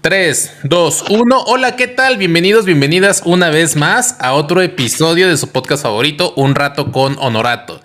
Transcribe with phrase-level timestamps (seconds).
[0.00, 1.42] 3, 2, 1.
[1.44, 2.16] Hola, ¿qué tal?
[2.16, 7.18] Bienvenidos, bienvenidas una vez más a otro episodio de su podcast favorito, Un Rato con
[7.18, 7.82] Honorato.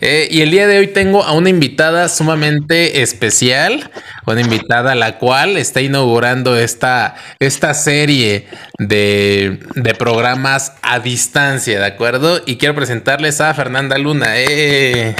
[0.00, 3.90] Eh, y el día de hoy tengo a una invitada sumamente especial,
[4.24, 8.46] una invitada a la cual está inaugurando esta, esta serie
[8.78, 12.40] de, de programas a distancia, ¿de acuerdo?
[12.46, 14.38] Y quiero presentarles a Fernanda Luna.
[14.38, 15.14] ¡Eh!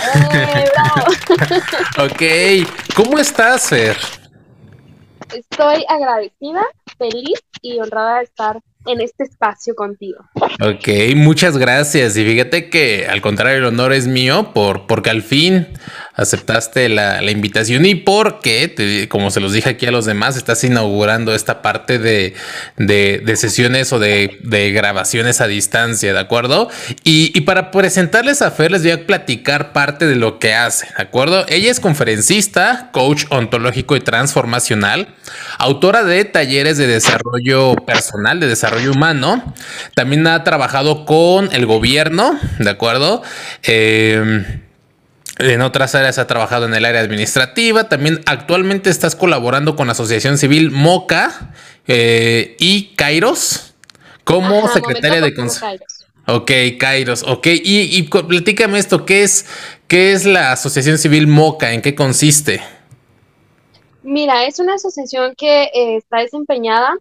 [1.99, 2.23] ok,
[2.95, 4.18] ¿cómo estás, Fer?
[5.35, 6.65] Estoy agradecida,
[6.97, 10.19] feliz y honrada de estar en este espacio contigo.
[10.35, 12.17] Ok, muchas gracias.
[12.17, 15.69] Y fíjate que al contrario, el honor es mío por, porque al fin
[16.19, 21.33] aceptaste la, invitación y porque, como se los dije aquí a los demás, estás inaugurando
[21.33, 22.35] esta parte de,
[23.37, 26.69] sesiones o de, grabaciones a distancia, ¿de acuerdo?
[27.05, 31.03] Y, para presentarles a Fer, les voy a platicar parte de lo que hace, ¿de
[31.03, 31.47] acuerdo?
[31.49, 35.15] Ella es conferencista, coach ontológico y transformacional,
[35.59, 39.55] autora de talleres de desarrollo personal, de desarrollo humano.
[39.95, 43.23] También ha trabajado con el gobierno, ¿de acuerdo?
[43.65, 44.61] Eh,
[45.39, 47.89] en otras áreas ha trabajado en el área administrativa.
[47.89, 51.53] También actualmente estás colaborando con la Asociación Civil MOCA
[51.87, 53.75] eh, y Kairos
[54.25, 55.67] como secretaria de consejo.
[56.27, 57.47] Ok, Kairos, ok.
[57.47, 59.47] Y, y, platícame esto, ¿qué es,
[59.87, 61.73] ¿qué es la Asociación Civil MOCA?
[61.73, 62.61] ¿En qué consiste?
[64.03, 66.95] Mira, es una asociación que eh, está desempeñada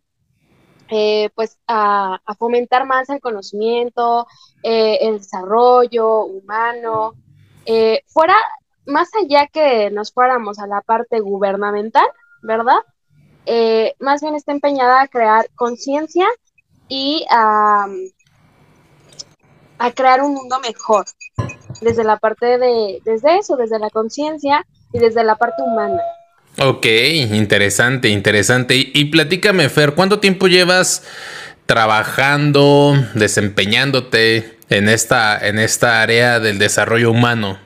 [0.90, 4.28] eh, pues a, fomentar más el conocimiento,
[4.64, 7.14] el desarrollo humano,
[7.70, 8.34] eh, fuera,
[8.86, 12.08] más allá que nos fuéramos a la parte gubernamental,
[12.42, 12.80] ¿verdad?
[13.46, 16.28] Eh, más bien está empeñada a crear conciencia
[16.88, 17.88] y a,
[19.94, 21.06] crear un mundo mejor,
[21.82, 26.02] desde la parte de, desde eso, desde la conciencia y desde la parte humana.
[26.60, 28.76] Ok, interesante, interesante.
[28.76, 31.04] Y, y, platícame, Fer, ¿cuánto tiempo llevas
[31.68, 37.60] trabajando, desempeñándote en esta, en esta área del desarrollo humano?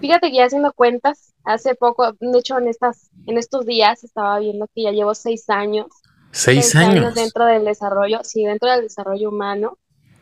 [0.00, 4.38] Fíjate que ya haciendo cuentas, hace poco, de hecho en estas, en estos días estaba
[4.40, 5.86] viendo que ya llevo seis años.
[6.32, 7.14] Seis, años.
[7.14, 9.78] dentro del desarrollo, sí, dentro del desarrollo humano,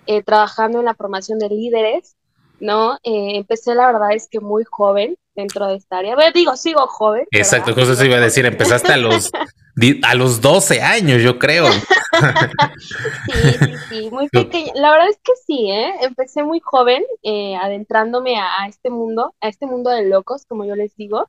[0.07, 2.17] eh, trabajando en la formación de líderes,
[2.61, 2.95] ¿no?
[3.03, 6.15] Eh, empecé, la verdad es que muy joven dentro de esta área.
[6.15, 7.27] Bueno, digo, sigo joven.
[7.31, 9.31] Exacto, justo eso iba a decir, empezaste a los,
[10.03, 11.71] a los 12 años, yo creo.
[11.71, 14.73] sí, sí, sí, muy pequeña.
[14.75, 15.95] La verdad es que sí, ¿eh?
[16.01, 20.75] Empecé muy joven, eh, adentrándome a, este mundo, a este mundo de locos, como yo
[20.75, 21.29] les digo.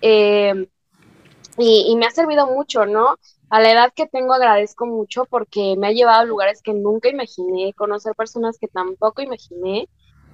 [0.00, 0.66] Em,
[1.56, 3.16] y, y me ha servido mucho, ¿no?
[3.50, 7.08] A la edad que tengo agradezco mucho porque me ha llevado a lugares que nunca
[7.08, 9.88] imaginé, conocer personas que tampoco imaginé.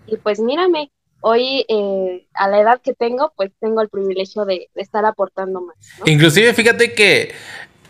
[0.07, 0.91] Y pues mírame,
[1.21, 5.77] hoy eh, a la edad que tengo, pues tengo el privilegio de, estar aportando más.
[6.07, 7.33] Inclusive fíjate que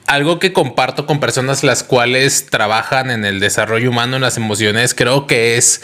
[0.07, 4.95] algo que comparto con personas las cuales trabajan en el desarrollo humano en las emociones,
[4.95, 5.83] creo que es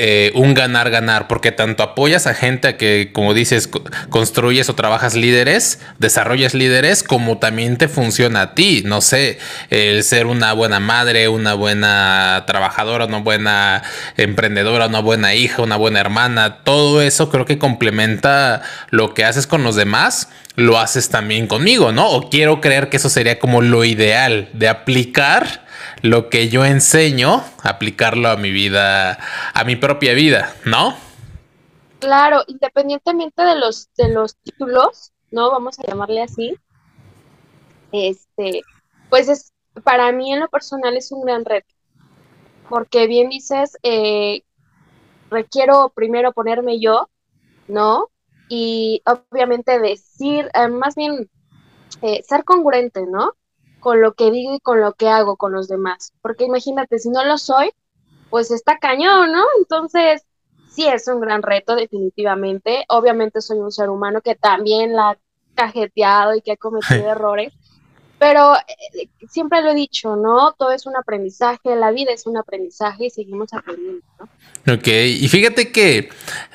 [0.00, 3.68] eh, un ganar-ganar, porque tanto apoyas a gente a que, como dices,
[4.10, 10.04] construyes o trabajas líderes, desarrollas líderes, como también te funciona a ti, no sé, el
[10.04, 13.82] ser una buena madre, una buena trabajadora, una buena
[14.16, 19.48] emprendedora, una buena hija, una buena hermana, todo eso creo que complementa lo que haces
[19.48, 22.08] con los demás, lo haces también conmigo, ¿no?
[22.08, 25.66] O quiero creer que eso sería como lo ideal de aplicar
[26.02, 29.18] lo que yo enseño, aplicarlo a mi vida,
[29.54, 30.96] a mi propia vida, ¿no?
[31.98, 35.50] Claro, independientemente de los, de los títulos, ¿no?
[35.50, 36.56] Vamos a llamarle así.
[37.92, 38.62] Este,
[39.10, 41.74] pues es, para mí en lo personal es un gran reto.
[42.68, 44.42] Porque bien dices, eh,
[45.30, 47.08] requiero primero ponerme yo,
[47.66, 48.10] ¿no?
[48.48, 51.28] Y obviamente decir, eh, más bien
[52.02, 53.32] eh, ser congruente, ¿no?
[53.80, 56.12] Con lo que digo y con lo que hago con los demás.
[56.22, 57.70] Porque imagínate, si no lo soy,
[58.30, 59.44] pues está cañón, ¿no?
[59.58, 60.24] Entonces,
[60.70, 62.84] sí es un gran reto, definitivamente.
[62.88, 65.18] Obviamente soy un ser humano que también la ha
[65.54, 67.52] cajeteado y que ha cometido errores.
[68.18, 70.52] Pero eh, siempre lo he dicho, ¿no?
[70.58, 74.74] Todo es un aprendizaje, la vida es un aprendizaje y seguimos aprendiendo, ¿no?
[74.74, 76.08] Ok, y fíjate que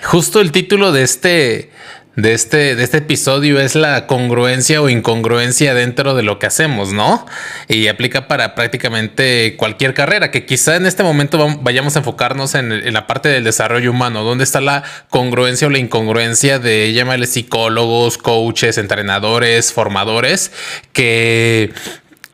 [0.03, 1.71] justo el título de este,
[2.15, 6.94] de este, de este episodio es la congruencia o incongruencia dentro de lo que hacemos,
[6.94, 7.25] ¿no?
[7.68, 12.94] Y aplica para prácticamente cualquier carrera, que quizá en este momento vayamos a enfocarnos en,
[12.94, 18.19] la parte del desarrollo humano, ¿dónde está la congruencia o la incongruencia de, llámale psicólogos,
[18.19, 20.51] coaches, entrenadores, formadores,
[20.92, 21.74] que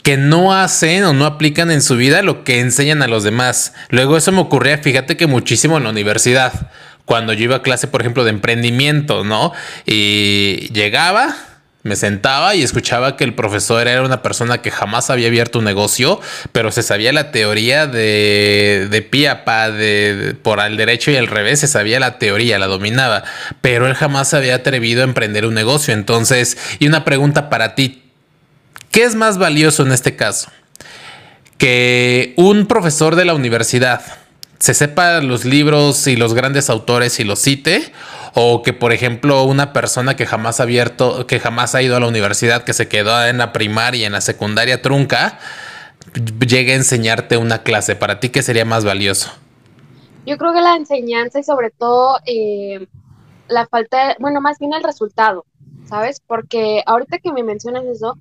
[0.04, 3.74] que no hacen o no aplican en su vida lo que enseñan a los demás.
[3.90, 6.72] Luego eso me ocurría, fíjate que muchísimo en la universidad
[7.10, 9.52] cuando yo iba a clase, por ejemplo, de emprendimiento, ¿no?
[9.88, 11.36] Y llegaba,
[11.82, 15.66] me sentaba y escuchaba que el profesor era una persona que jamás había abierto un
[15.66, 16.22] negocio,
[16.52, 21.62] pero se sabía la teoría de, de piapa, de, por al derecho y al revés,
[21.62, 23.24] se sabía la teoría, la dominaba,
[23.62, 25.96] pero él jamás había atrevido a emprender un negocio.
[25.96, 28.04] Entonces, y una pregunta para ti,
[28.92, 30.52] ¿qué es más valioso en este caso?
[31.58, 34.04] Que un profesor de la universidad
[34.60, 37.94] se sepa los libros y los grandes autores y los cite,
[38.34, 42.00] o que por ejemplo una persona que jamás ha abierto, que jamás ha ido a
[42.00, 45.40] la universidad, que se quedó en la primaria, en la secundaria trunca,
[46.46, 47.96] llegue a enseñarte una clase.
[47.96, 49.32] ¿Para ti qué sería más valioso?
[50.26, 52.86] Yo creo que la enseñanza y sobre todo eh,
[53.48, 55.46] la falta, bueno, más bien el resultado,
[55.88, 56.22] ¿sabes?
[56.26, 58.18] Porque ahorita que me mencionas eso,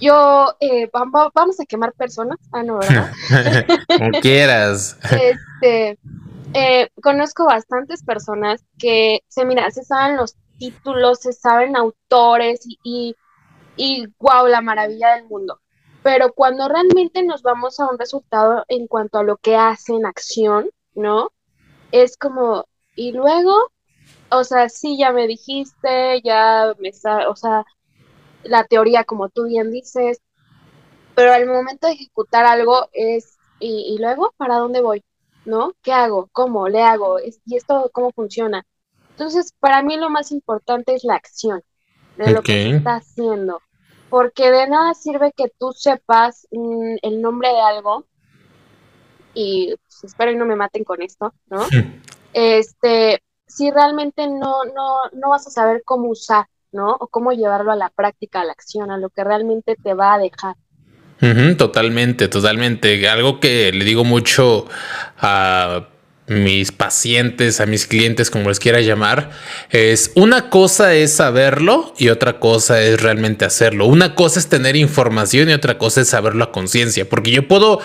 [0.00, 2.38] yo, eh, vamos a quemar personas.
[2.52, 3.12] Ah, no, ¿verdad?
[3.98, 4.98] Como quieras.
[5.10, 5.98] Este,
[6.54, 12.78] eh, conozco bastantes personas que se mira, se saben los títulos, se saben autores y,
[12.82, 13.16] y,
[13.76, 15.60] y wow, la maravilla del mundo.
[16.02, 20.70] Pero cuando realmente nos vamos a un resultado en cuanto a lo que hacen, acción,
[20.94, 21.32] ¿no?
[21.92, 23.70] Es como, y luego,
[24.30, 26.90] o sea, sí, ya me dijiste, ya me,
[27.28, 27.64] o sea,
[28.44, 30.20] la teoría, como tú bien dices,
[31.14, 35.04] pero al momento de ejecutar algo es, ¿y, y luego para dónde voy?
[35.44, 35.72] ¿No?
[35.82, 36.28] ¿Qué hago?
[36.32, 36.68] ¿Cómo?
[36.68, 37.18] ¿Le hago?
[37.20, 38.64] ¿Y esto cómo funciona?
[39.10, 41.62] Entonces, para mí lo más importante es la acción
[42.16, 43.60] de lo que se está haciendo,
[44.10, 48.04] porque de nada sirve que tú sepas mm, el nombre de algo
[49.34, 51.64] y pues, espero y no me maten con esto, ¿no?
[52.32, 56.96] este, si realmente no, no, no vas a saber cómo usar ¿no?
[57.00, 60.14] O cómo llevarlo a la práctica, a la acción, a lo que realmente te va
[60.14, 60.54] a dejar.
[61.56, 63.08] totalmente, totalmente.
[63.08, 64.66] Algo que le digo mucho
[65.18, 65.88] a
[66.28, 69.30] mis pacientes, a mis clientes, como les quiera llamar,
[69.70, 73.86] es una cosa es saberlo y otra cosa es realmente hacerlo.
[73.86, 77.80] Una cosa es tener información y otra cosa es saberlo a conciencia, porque yo puedo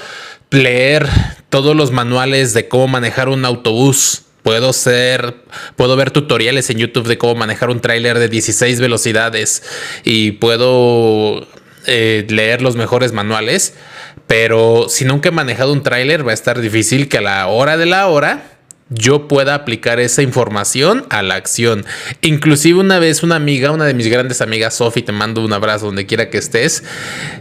[0.51, 1.07] leer
[1.49, 5.35] todos los manuales de cómo manejar un autobús Puedo ser,
[5.75, 9.63] puedo ver tutoriales en YouTube de cómo manejar un tráiler de 16 velocidades
[10.03, 11.47] y puedo
[11.85, 13.73] eh, leer los mejores manuales,
[14.27, 17.77] pero si nunca he manejado un tráiler va a estar difícil que a la hora
[17.77, 18.53] de la hora
[18.89, 21.85] yo pueda aplicar esa información a la acción.
[22.21, 25.87] Inclusive una vez una amiga, una de mis grandes amigas, Sofi, te mando un abrazo
[25.87, 26.83] donde quiera que estés,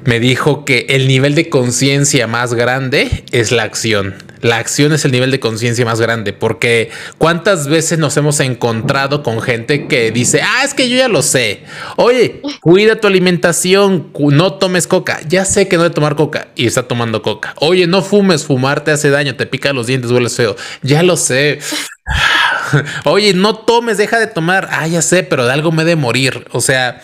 [0.04, 4.14] me dijo que el nivel de conciencia más grande es la acción.
[4.42, 9.22] La acción es el nivel de conciencia más grande, porque cuántas veces nos hemos encontrado
[9.22, 11.62] con gente que dice, ah, es que yo ya lo sé.
[11.96, 15.20] Oye, cuida tu alimentación, no tomes coca.
[15.26, 17.54] Ya sé que no de tomar coca y está tomando coca.
[17.60, 20.56] Oye, no fumes, fumar te hace daño, te pica los dientes, hueles feo.
[20.82, 21.60] Ya lo sé
[23.04, 24.68] Oye, no tomes, deja de tomar.
[24.70, 26.46] Ah, ya sé, pero de algo me he de morir.
[26.52, 27.00] O sea,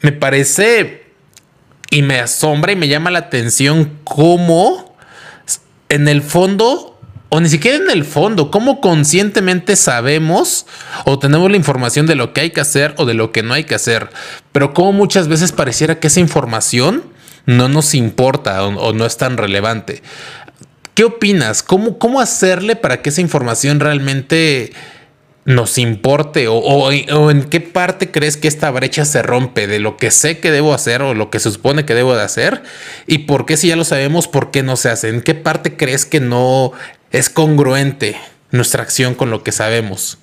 [0.00, 1.04] me parece
[1.90, 4.83] y me asombra y me llama la atención cómo
[5.88, 6.98] en el fondo,
[7.28, 10.66] o ni siquiera en el fondo, cómo conscientemente sabemos
[11.04, 13.54] o tenemos la información de lo que hay que hacer o de lo que no
[13.54, 14.10] hay que hacer.
[14.52, 17.02] Pero cómo muchas veces pareciera que esa información
[17.46, 20.02] no nos importa o, no es tan relevante.
[20.94, 21.62] ¿Qué opinas?
[21.62, 24.72] ¿Cómo, ¿Cómo hacerle para que esa información realmente
[25.44, 26.46] nos importe?
[26.48, 30.50] O, en qué parte crees que esta brecha se rompe de lo que sé que
[30.50, 32.62] debo hacer o lo que se supone que debo de hacer?
[33.06, 35.08] ¿Y por qué si ya lo sabemos, por qué no se hace?
[35.08, 36.72] ¿En qué parte crees que no
[37.10, 38.16] es congruente
[38.50, 40.18] nuestra acción con lo que sabemos?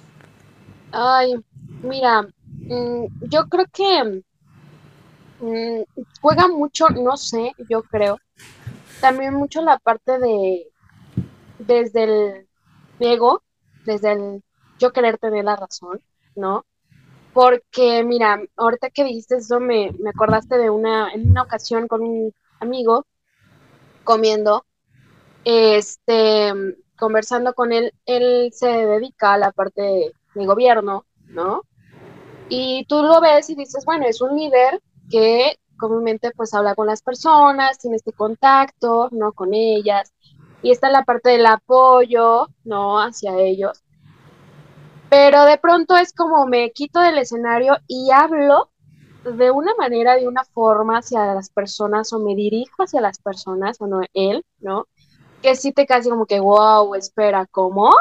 [0.92, 1.36] Ay,
[1.84, 4.24] mira, mm, yo creo que
[5.40, 5.84] mm,
[6.20, 8.18] juega mucho, no sé, yo creo,
[9.00, 10.68] también mucho la parte de
[11.60, 12.48] desde el
[13.00, 13.42] ego,
[13.86, 14.44] desde el
[14.82, 16.02] yo querer tener la razón,
[16.36, 16.66] ¿no?
[17.34, 22.02] Porque, mira, ahorita que dijiste eso, me, me acordaste de una, en una ocasión con
[22.04, 23.06] un amigo
[24.04, 24.66] comiendo,
[25.46, 26.54] este,
[26.98, 31.64] conversando con él, él se dedica a la parte de, de gobierno, ¿no?
[32.50, 36.88] Y tú lo ves y dices, bueno, es un líder que comúnmente pues habla con
[36.88, 39.34] las personas, tiene este contacto, ¿no?
[39.34, 40.14] Con ellas.
[40.62, 43.00] Y está la parte del apoyo, ¿no?
[43.02, 43.81] Hacia ellos.
[45.12, 48.70] Pero de pronto es como me quito del escenario y hablo
[49.26, 53.76] de una manera, de una forma hacia las personas o me dirijo hacia las personas,
[53.82, 54.88] o no él, ¿no?
[55.42, 57.92] Que sí te casi como que, wow, espera, ¿cómo?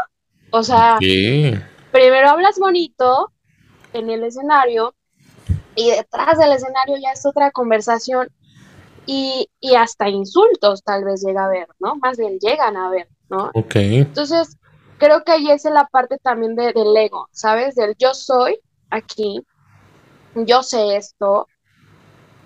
[0.52, 3.33] O sea, primero hablas bonito
[3.93, 4.95] en el escenario
[5.75, 8.29] y detrás del escenario ya es otra conversación
[9.05, 11.97] y, hasta insultos tal vez llega a ver, ¿no?
[11.97, 13.50] Más bien llegan a ver, ¿no?
[13.55, 13.75] Ok.
[13.75, 14.60] Entonces,
[15.00, 17.75] creo que ahí es la parte también de, del ego, ¿sabes?
[17.75, 19.45] Del yo soy aquí
[20.35, 21.49] yo sé esto,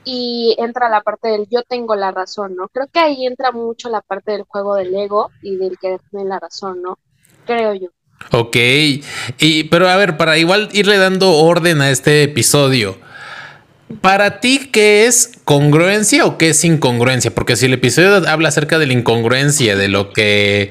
[0.04, 2.68] y entra la parte del yo tengo la razón, ¿no?
[2.68, 6.28] Creo que ahí entra mucho la parte del juego del ego y del que tiene
[6.28, 6.98] la razón, ¿no?
[7.46, 7.88] Creo yo.
[8.30, 8.56] Ok,
[9.38, 12.96] y, pero a ver, para igual irle dando orden a este episodio,
[14.00, 17.34] ¿para ti qué es congruencia o qué es incongruencia?
[17.34, 20.70] Porque si el episodio habla acerca de la incongruencia, de lo que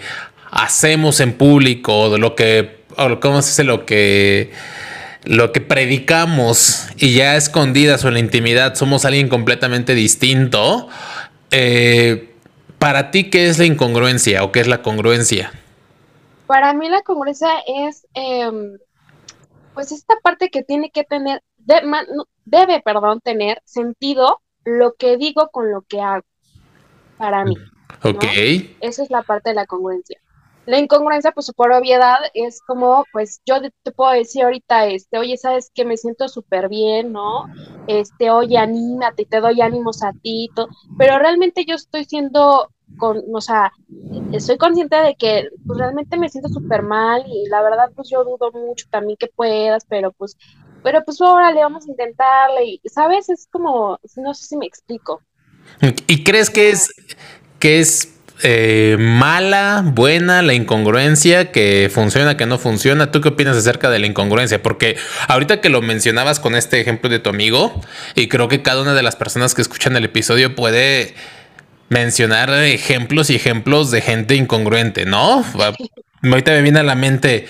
[0.53, 4.51] hacemos en público, de lo que, o cómo se dice, lo que
[5.25, 10.89] lo que predicamos y ya escondidas o en la intimidad somos alguien completamente distinto,
[11.49, 12.35] eh,
[12.77, 15.51] ¿para ti qué es la incongruencia o qué es la congruencia?
[16.45, 18.77] Para mí la congruencia es, em,
[19.73, 21.41] pues esta parte que tiene que tener,
[22.43, 26.25] debe, perdón, tener sentido lo que digo con lo que hago.
[27.17, 27.55] Para mí.
[28.03, 28.25] Ok.
[28.81, 30.19] Esa es la parte de la congruencia.
[30.65, 35.35] La incongruencia, pues por obviedad, es como, pues yo te puedo decir ahorita, este, oye,
[35.37, 37.45] sabes que me siento súper bien, ¿no?
[37.87, 40.49] Este, oye, anímate, te doy ánimos a ti,
[40.97, 43.73] pero realmente yo estoy siendo, con, o sea,
[44.31, 48.23] estoy consciente de que pues, realmente me siento súper mal y la verdad, pues yo
[48.23, 50.37] dudo mucho también que puedas, pero pues,
[50.81, 53.29] pero pues ahora le vamos a intentarle y, ¿sabes?
[53.29, 55.21] Es como, no sé si me explico.
[56.07, 56.89] ¿Y crees que es,
[57.59, 58.12] que es
[58.43, 63.11] eh, mala, buena, la incongruencia, que funciona, que no funciona.
[63.11, 64.61] ¿Tú qué opinas acerca de la incongruencia?
[64.61, 64.97] Porque
[65.27, 67.81] ahorita que lo mencionabas con este ejemplo de tu amigo,
[68.15, 71.15] y creo que cada una de las personas que escuchan el episodio puede
[71.87, 75.45] mencionar ejemplos y ejemplos de gente incongruente, ¿no?
[76.23, 77.47] Ahorita me viene a la mente,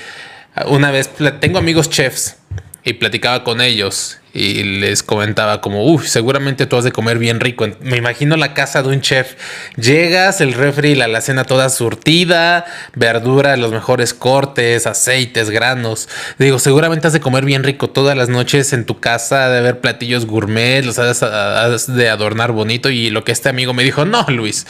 [0.68, 1.10] una vez
[1.40, 2.38] tengo amigos chefs
[2.84, 7.40] y platicaba con ellos y les comentaba como, uff, seguramente tú has de comer bien
[7.40, 7.68] rico.
[7.82, 9.36] Me imagino la casa de un chef.
[9.78, 16.10] Llegas, el refri, la cena toda surtida, verdura, los mejores cortes, aceites, granos.
[16.40, 19.82] Digo, seguramente has de comer bien rico todas las noches en tu casa, de haber
[19.82, 22.90] platillos gourmet, los has, de adornar bonito.
[22.90, 24.66] Y lo que este amigo me dijo, no, Luis,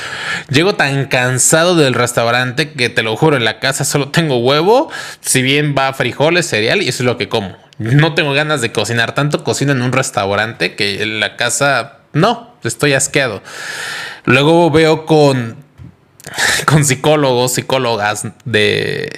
[0.50, 4.92] llego tan cansado del restaurante que te lo juro, en la casa solo tengo huevo,
[5.22, 7.64] si bien va frijoles, cereal y eso es lo que como.
[7.84, 12.56] No tengo ganas de cocinar tanto, cocino en un restaurante que en la casa no,
[12.64, 13.42] estoy asqueado.
[14.26, 15.58] Luego veo con,
[16.66, 19.12] con psicólogos, psicólogas de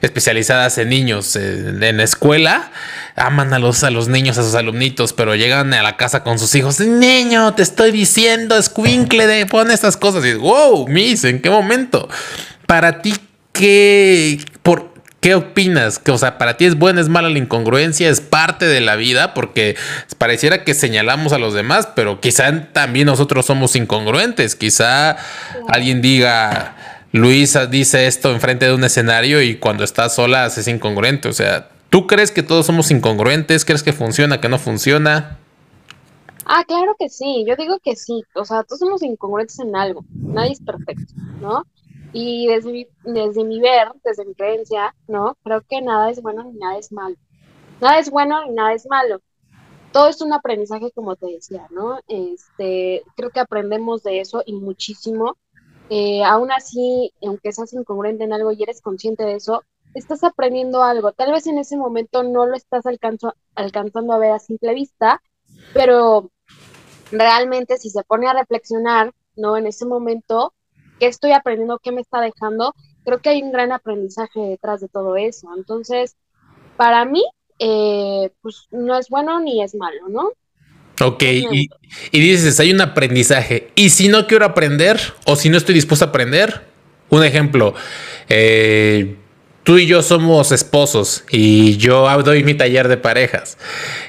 [0.00, 2.70] especializadas en niños en, la escuela,
[3.14, 6.38] aman a los, a los niños, a sus alumnitos, pero llegan a la casa con
[6.38, 6.80] sus hijos.
[6.80, 10.24] Niño, te estoy diciendo, escuincle de pon estas cosas.
[10.24, 12.08] Y wow, Miss, ¿en qué momento?
[12.66, 13.14] Para ti,
[13.52, 14.95] ¿qué, por,
[15.26, 15.98] ¿Qué opinas?
[15.98, 18.94] Que, o sea, para ti es buena, es mala la incongruencia, es parte de la
[18.94, 19.74] vida, porque
[20.18, 24.54] pareciera que señalamos a los demás, pero quizá también nosotros somos incongruentes.
[24.54, 25.16] Quizá
[25.66, 26.76] alguien diga,
[27.10, 31.26] Luisa dice esto enfrente de un escenario y cuando está sola es incongruente.
[31.28, 33.64] O sea, ¿tú crees que todos somos incongruentes?
[33.64, 35.38] ¿Crees que funciona, que no funciona?
[36.44, 40.04] Ah, claro que sí, yo digo que sí, o sea, todos somos incongruentes en algo,
[40.14, 41.64] nadie es perfecto, ¿no?
[42.18, 45.36] Y desde mi, desde mi ver, desde mi creencia, ¿no?
[45.44, 47.14] Creo que nada es bueno ni nada es malo.
[47.78, 49.20] Nada es bueno ni nada es malo.
[49.92, 52.00] Todo es un aprendizaje, como te decía, ¿no?
[52.08, 55.36] Este, creo que aprendemos de eso y muchísimo.
[55.90, 60.82] Eh, aún así, aunque seas incongruente en algo y eres consciente de eso, estás aprendiendo
[60.82, 61.12] algo.
[61.12, 65.20] Tal vez en ese momento no lo estás alcanzando a ver a simple vista,
[65.74, 66.30] pero
[67.12, 69.58] realmente si se pone a reflexionar, ¿no?
[69.58, 70.54] En ese momento
[70.98, 72.74] qué estoy aprendiendo, qué me está dejando,
[73.04, 75.48] creo que hay un gran aprendizaje detrás de todo eso.
[75.56, 76.16] Entonces,
[76.76, 77.24] para mí,
[77.58, 80.32] eh, pues no es bueno ni es malo, ¿no?
[81.02, 81.68] Ok, y,
[82.10, 83.70] dices, hay un aprendizaje.
[83.74, 86.62] Y si no quiero aprender o si no estoy dispuesto a aprender,
[87.10, 87.74] un ejemplo,
[88.28, 89.16] eh,
[89.62, 93.58] tú y yo somos esposos y yo doy mi taller de parejas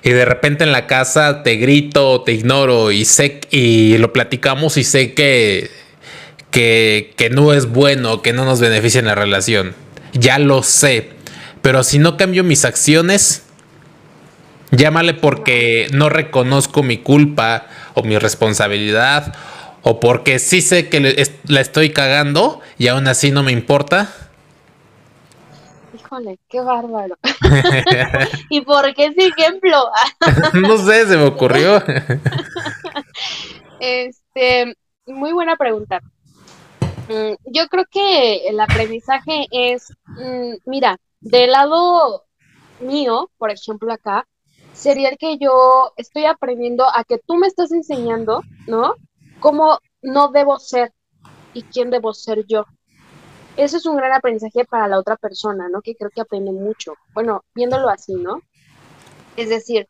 [0.04, 4.78] y de repente en la casa te grito, te ignoro y sé y lo platicamos
[4.78, 5.70] y sé que
[6.58, 9.76] que, no es bueno, que no nos beneficia en la relación.
[10.14, 11.12] Ya lo sé.
[11.62, 13.46] Pero si no cambio mis acciones,
[14.72, 19.36] llámale porque no reconozco mi culpa o mi responsabilidad
[19.84, 24.10] o porque sí sé que la estoy cagando y aún así no me importa.
[25.94, 27.18] Híjole, qué bárbaro.
[28.50, 29.92] ¿Y por qué ese ejemplo?
[30.54, 31.84] no sé, se me ocurrió.
[33.80, 36.02] este, muy buena pregunta.
[37.10, 42.26] Mm, yo creo que el aprendizaje es, mm, mira, del lado
[42.80, 44.28] mío, por ejemplo acá,
[44.74, 48.96] sería que yo estoy aprendiendo a que tú me estás enseñando, ¿no?
[49.40, 50.94] Cómo no debo ser
[51.54, 52.66] y quién debo ser yo.
[53.56, 55.82] Eso es un gran aprendizaje para la otra persona, ¿no?
[55.82, 56.94] Que creo que aprende mucho.
[57.14, 58.42] Bueno, viéndolo así, ¿no?
[59.36, 59.88] Es decir,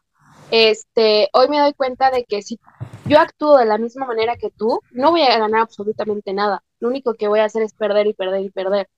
[0.52, 2.60] este, hoy me doy cuenta de que si
[3.06, 6.64] yo actúo de la misma manera que tú, no voy a ganar absolutamente nada.
[6.80, 8.90] Lo único que voy a hacer es perder y perder y perder.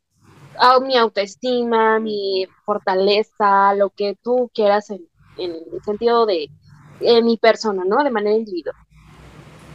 [0.58, 5.08] Ah, mi autoestima, mi fortaleza, lo que tú quieras en,
[5.38, 6.50] el sentido de
[7.24, 8.04] mi persona, ¿no?
[8.04, 8.76] De manera individual.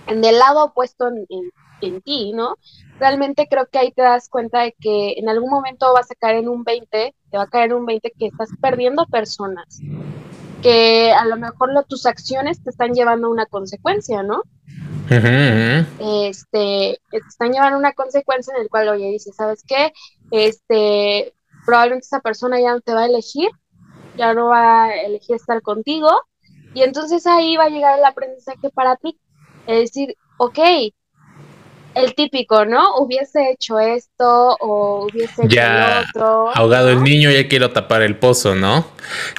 [0.07, 2.57] En el lado opuesto en, en ti, ¿no?
[2.99, 6.37] Realmente creo que ahí te das cuenta de que en algún momento vas a caer
[6.37, 9.81] en un 20, te va a caer en un 20 que estás perdiendo personas,
[10.63, 14.43] que a lo mejor tus acciones te están llevando a una consecuencia, ¿no?
[15.99, 19.93] Este, te están llevando una consecuencia en el cual, oye, dices, ¿sabes qué?
[20.31, 21.35] Este,
[21.67, 23.51] probablemente esa persona ya no te va a elegir,
[24.17, 26.11] ya no va a elegir estar contigo,
[26.75, 29.19] y entonces ahí va a llegar el aprendizaje para ti.
[29.67, 30.59] Es decir, ok,
[31.95, 32.97] el típico, ¿no?
[32.97, 36.51] Hubiese hecho esto o hubiese hecho ya otro.
[36.55, 38.87] Ahogado el niño, ya quiero tapar el pozo, ¿no?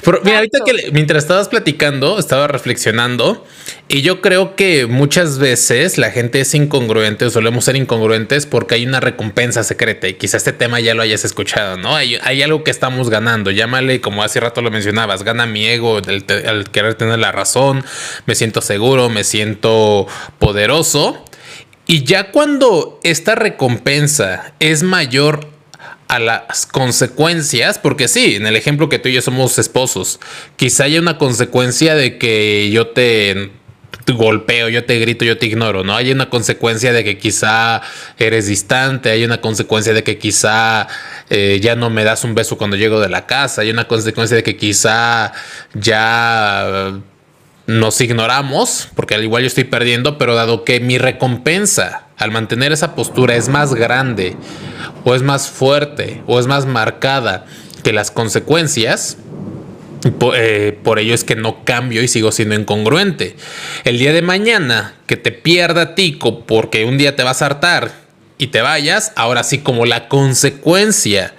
[0.04, 3.44] Pero mira, ahorita que mientras estabas platicando, estaba reflexionando
[3.88, 8.76] y yo creo que muchas veces la gente es incongruente o solemos ser incongruentes porque
[8.76, 11.94] hay una recompensa secreta y quizás este tema ya lo hayas escuchado, ¿no?
[11.94, 16.70] Hay, algo que estamos ganando, llámale como hace rato lo mencionabas, gana mi ego al
[16.70, 17.84] querer tener la razón,
[18.26, 20.06] me siento seguro, me siento
[20.38, 21.24] poderoso
[21.86, 25.48] y ya cuando esta recompensa es mayor
[26.08, 30.20] a las consecuencias, porque sí, en el ejemplo que tú y yo somos esposos,
[30.56, 33.50] quizá haya una consecuencia de que yo te
[34.14, 35.96] golpeo, yo te grito, yo te ignoro, ¿no?
[35.96, 37.82] Hay una consecuencia de que quizá
[38.18, 40.86] eres distante, hay una consecuencia de que quizá
[41.28, 44.36] eh, ya no me das un beso cuando llego de la casa, hay una consecuencia
[44.36, 45.32] de que quizá
[45.74, 47.00] ya
[47.66, 52.72] nos ignoramos, porque al igual yo estoy perdiendo, pero dado que mi recompensa al mantener
[52.72, 54.36] esa postura es más grande,
[55.04, 57.46] o es más fuerte, o es más marcada
[57.82, 59.18] que las consecuencias,
[60.34, 63.36] eh, por ello es que no cambio y sigo siendo incongruente.
[63.84, 67.92] El día de mañana que te pierda tico porque un día te vas a hartar
[68.38, 71.34] y te vayas, ahora sí como la consecuencia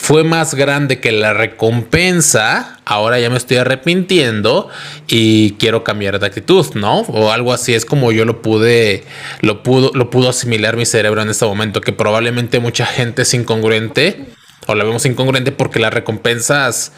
[0.00, 4.70] fue más grande que la recompensa, ahora ya me estoy arrepintiendo
[5.06, 7.00] y quiero cambiar de actitud, ¿no?
[7.00, 9.04] O algo así es como yo lo pude,
[9.42, 13.34] lo pudo, lo pudo asimilar mi cerebro en este momento, que probablemente mucha gente es
[13.34, 14.24] incongruente
[14.66, 16.92] o la vemos incongruente porque las recompensas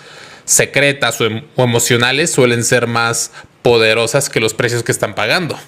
[0.44, 5.58] secretas o, em, emocionales suelen ser más poderosas que los precios que están pagando.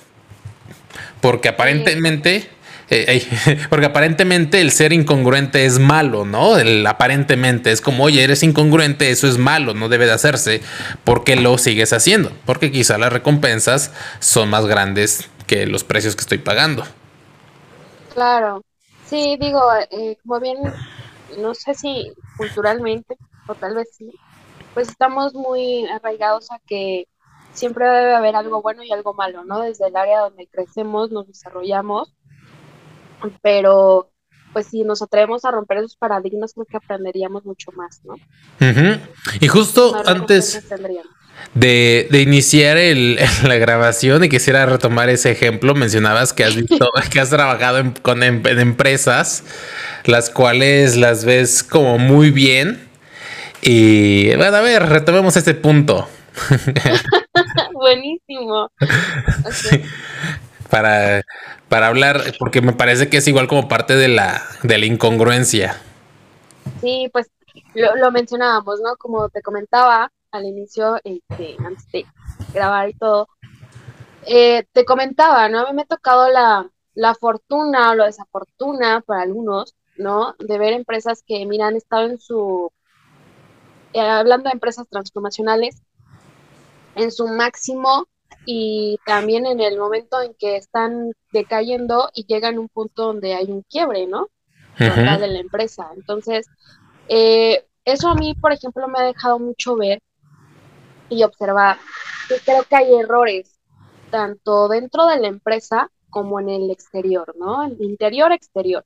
[1.20, 2.48] Porque aparentemente
[2.90, 6.58] eh, porque aparentemente el ser incongruente es malo, ¿no?
[6.58, 10.60] El, aparentemente es como, oye, eres incongruente, eso es malo, no debe de hacerse.
[11.04, 12.32] ¿Por qué lo sigues haciendo?
[12.44, 16.84] Porque quizá las recompensas son más grandes que los precios que estoy pagando.
[18.12, 18.62] Claro,
[19.06, 20.58] sí, digo, eh, como bien,
[21.38, 23.16] no sé si culturalmente,
[23.48, 24.10] o tal vez sí,
[24.72, 27.06] pues estamos muy arraigados a que
[27.52, 29.60] siempre debe haber algo bueno y algo malo, ¿no?
[29.60, 32.12] Desde el área donde crecemos, nos desarrollamos
[33.42, 34.10] pero
[34.52, 38.14] pues si nos atrevemos a romper esos paradigmas, creo que aprenderíamos mucho más, ¿no?
[39.40, 40.64] Y justo antes
[41.54, 42.78] de, iniciar
[43.46, 47.90] la grabación y quisiera retomar ese ejemplo, mencionabas que has visto, que has trabajado en,
[47.90, 49.44] con, en, empresas,
[50.04, 52.88] las cuales las ves como muy bien.
[53.60, 56.08] Y bueno, a ver, retomemos este punto.
[57.72, 58.70] Buenísimo.
[60.74, 61.22] Para
[61.74, 65.80] para hablar, porque me parece que es igual como parte de la, de la incongruencia.
[66.80, 67.30] Sí, pues
[67.74, 68.96] lo, mencionábamos, ¿no?
[68.96, 72.06] Como te comentaba al inicio, este, antes de
[72.52, 73.28] grabar y todo,
[74.26, 75.60] eh, te comentaba, ¿no?
[75.60, 80.36] A mí me ha tocado la, la fortuna o la desafortuna para algunos, ¿no?
[80.38, 82.70] De ver empresas que, mira, han estado en su,
[83.92, 85.82] eh, hablando de empresas transformacionales,
[86.94, 88.06] en su máximo
[88.46, 93.34] y también en el momento en que están decayendo y llegan a un punto donde
[93.34, 94.28] hay un quiebre, ¿no?
[94.78, 95.90] de la empresa.
[95.96, 96.46] Entonces,
[97.08, 100.00] eh, eso a mí, por ejemplo, me ha dejado mucho ver
[101.08, 101.78] y observar
[102.28, 103.60] que creo que hay errores
[104.10, 107.64] tanto dentro de la empresa como en el exterior, ¿no?
[107.64, 108.84] En interior-exterior,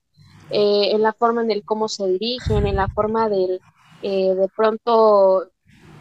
[0.51, 3.61] eh, en la forma en el cómo se dirigen, en la forma del,
[4.03, 5.51] eh, de pronto,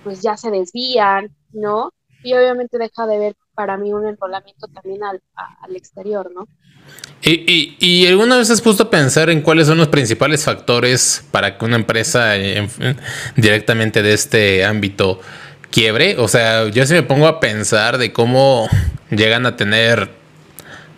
[0.03, 1.91] pues ya se desvían, ¿no?
[2.27, 5.21] Y obviamente deja de ver para mí un enrolamiento también al,
[5.73, 6.45] exterior, ¿no?
[7.21, 11.57] ¿Y, y, alguna vez has puesto a pensar en cuáles son los principales factores para
[11.57, 12.33] que una empresa
[13.37, 15.21] directamente de este ámbito
[15.71, 16.17] quiebre?
[16.17, 18.67] O sea, yo si me pongo a pensar de cómo
[19.09, 20.09] llegan a tener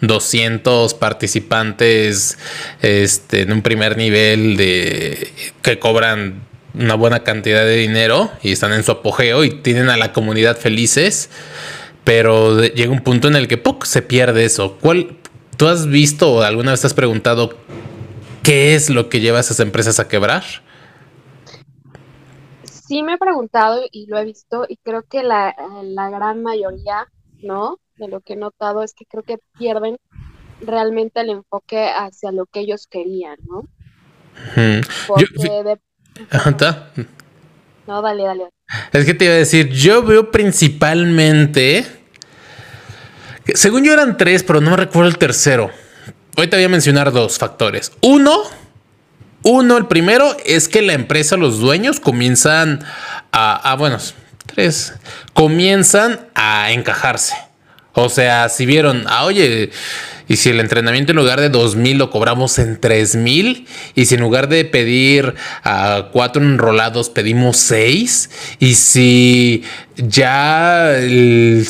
[0.01, 2.39] 200 participantes
[2.81, 8.73] este, en un primer nivel de que cobran una buena cantidad de dinero y están
[8.73, 11.29] en su apogeo y tienen a la comunidad felices,
[12.03, 14.77] pero llega un punto en el que se pierde eso.
[14.79, 15.17] ¿Cuál,
[15.58, 17.58] ¿Tú has visto o alguna vez te has preguntado
[18.43, 20.43] qué es lo que lleva a esas empresas a quebrar?
[22.63, 27.08] Sí me he preguntado y lo he visto y creo que la, la gran mayoría,
[27.43, 27.79] ¿no?
[27.97, 29.97] De lo que he notado es que creo que pierden
[30.62, 33.63] realmente el enfoque hacia lo que ellos querían, ¿no?
[35.08, 35.79] Porque
[37.88, 38.43] No, dale, dale.
[38.93, 41.86] Es que te iba a decir, yo veo principalmente.
[43.55, 45.71] Según yo eran tres, pero no me recuerdo el tercero.
[46.38, 47.91] Hoy te voy a mencionar dos factores.
[48.01, 48.43] Uno,
[49.43, 52.86] uno, el primero es que la empresa, los dueños comienzan
[53.32, 53.97] a, a bueno,
[54.45, 54.93] tres,
[55.34, 57.48] comienzan a encajarse.
[58.01, 59.71] O sea, si vieron, ah, oye,
[60.29, 64.21] y si el entrenamiento en lugar de 2.000 lo cobramos en 3.000, y si en
[64.21, 65.33] lugar de pedir
[65.63, 69.63] a cuatro enrolados pedimos seis, y si
[69.97, 71.67] ya el,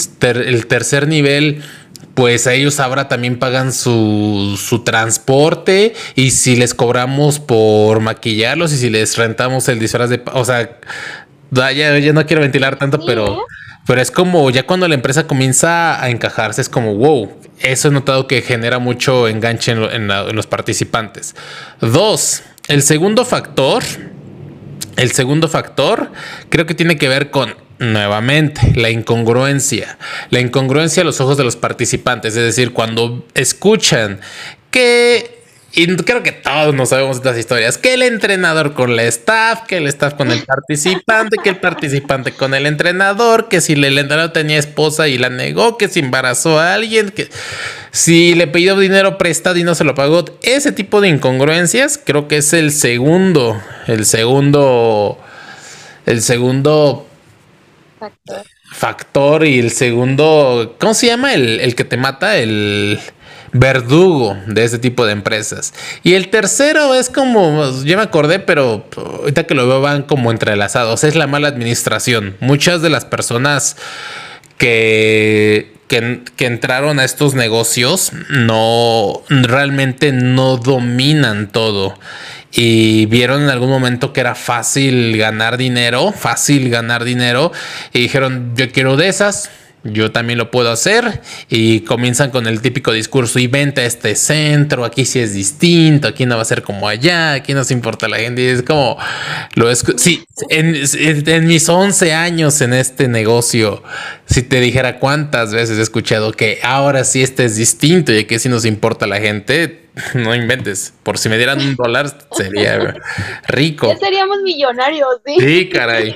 [0.68, 1.64] tercer nivel
[2.16, 8.74] pues a ellos ahora también pagan su, su, transporte y si les cobramos por maquillarlos
[8.74, 10.22] y si les rentamos el disfraz de...
[10.34, 10.80] O sea,
[11.52, 13.46] ya, ya no quiero ventilar tanto, pero,
[13.86, 17.92] pero es como ya cuando la empresa comienza a encajarse, es como, wow, eso he
[17.92, 21.36] notado que genera mucho enganche en, los participantes.
[21.82, 23.84] Dos, el segundo factor,
[24.96, 26.12] el segundo factor
[26.50, 29.98] creo que tiene que ver con nuevamente la incongruencia,
[30.30, 34.20] la incongruencia a los ojos de los participantes, es decir, cuando escuchan
[34.70, 35.39] que
[35.72, 37.78] y creo que todos nos sabemos estas historias.
[37.78, 42.32] Que el entrenador con la staff, que el staff con el participante, que el participante
[42.32, 46.60] con el entrenador, que si el entrenador tenía esposa y la negó, que se embarazó
[46.60, 47.30] a alguien, que
[47.92, 50.26] si le pidió dinero prestado y no se lo pagó.
[50.42, 55.20] Ese tipo de incongruencias creo que es el segundo, el segundo,
[56.08, 57.08] el segundo
[58.00, 61.36] factor, factor y el segundo, ¿cómo se llama?
[61.36, 63.00] El, el que te mata, el
[63.52, 65.74] verdugo de este tipo de empresas.
[66.04, 70.32] Y el tercero es como, yo me acordé, pero ahorita que lo veo van como
[70.32, 72.36] entrelazados, es la mala administración.
[72.40, 73.78] Muchas de las personas
[74.58, 81.98] que, que, que, entraron a estos negocios no realmente no dominan todo.
[82.52, 87.52] Y vieron en algún momento que era fácil ganar dinero, fácil ganar dinero,
[87.94, 89.52] y dijeron, yo quiero de esas,
[89.84, 94.16] yo también lo puedo hacer y comienzan con el típico discurso y vente a este
[94.16, 97.74] centro, aquí sí es distinto, aquí no va a ser como allá, aquí no se
[97.74, 98.42] importa la gente.
[98.42, 98.98] Y es como,
[99.56, 103.82] lo es, sí, en, en, mis 11 años en este negocio,
[104.26, 108.38] si te dijera cuántas veces he escuchado que ahora sí este es distinto y aquí
[108.38, 112.96] sí nos importa la gente, no inventes, por si me dieran un dólar sería
[113.48, 113.88] rico.
[113.88, 115.36] Ya seríamos millonarios, sí.
[115.40, 116.16] Sí, caray.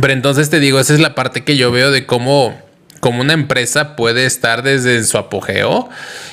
[0.00, 2.60] Pero entonces te digo, esa es la parte que yo veo de cómo,
[3.00, 5.88] cómo una empresa puede estar desde su apogeo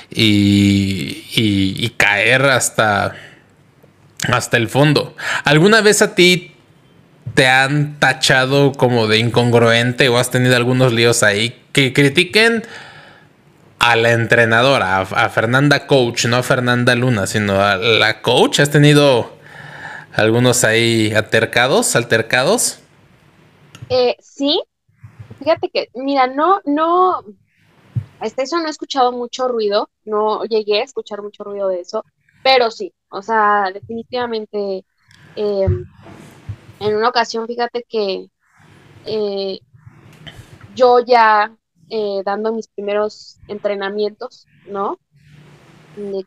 [0.10, 3.16] y, y, caer hasta,
[4.28, 5.16] hasta el fondo.
[5.44, 6.56] ¿Alguna vez a ti
[7.34, 12.64] te han tachado como de incongruente o has tenido algunos líos ahí que critiquen
[13.80, 18.60] a la entrenadora, a, Fernanda Coach, no a Fernanda Luna, sino a la coach?
[18.60, 19.38] ¿Has tenido
[20.14, 22.80] algunos ahí altercados, altercados?
[23.90, 24.62] Eh, sí,
[25.40, 27.24] fíjate que, mira, no, no,
[28.20, 32.06] hasta eso no he escuchado mucho ruido, no llegué a escuchar mucho ruido de eso,
[32.44, 34.86] pero sí, o sea, definitivamente,
[35.36, 35.86] em,
[36.80, 38.28] en una ocasión, fíjate que
[39.06, 39.60] eh,
[40.76, 41.56] yo ya
[41.90, 45.00] eh, dando mis primeros entrenamientos, ¿no?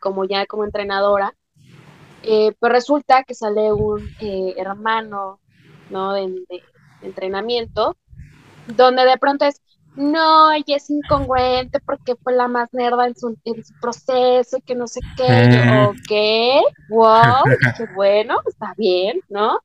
[0.01, 1.33] como ya como entrenadora,
[2.21, 4.07] pues resulta que sale un
[4.57, 5.39] hermano,
[5.89, 6.13] ¿no?
[6.13, 6.45] de,
[7.03, 7.97] entrenamiento,
[8.67, 9.61] donde de pronto es,
[9.95, 14.61] no, ella es incongruente porque fue la más nerda en su, en su proceso y
[14.61, 15.85] que no sé qué.
[15.87, 17.43] Ok, wow,
[17.77, 19.59] qué bueno, está bien, ¿no?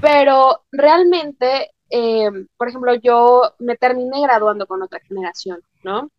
[0.00, 6.10] Pero realmente, em, por ejemplo, yo me terminé graduando con otra generación, ¿no?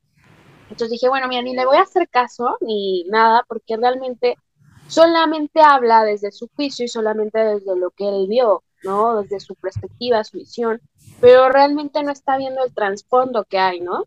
[0.63, 4.35] Entonces dije, bueno, mira, ni le voy a hacer caso ni nada porque realmente
[4.87, 8.63] solamente habla desde su juicio y solamente desde lo que él vio.
[8.83, 9.21] ¿No?
[9.21, 10.81] Desde su perspectiva, su visión,
[11.19, 14.05] pero realmente no está viendo el trasfondo que hay, ¿no?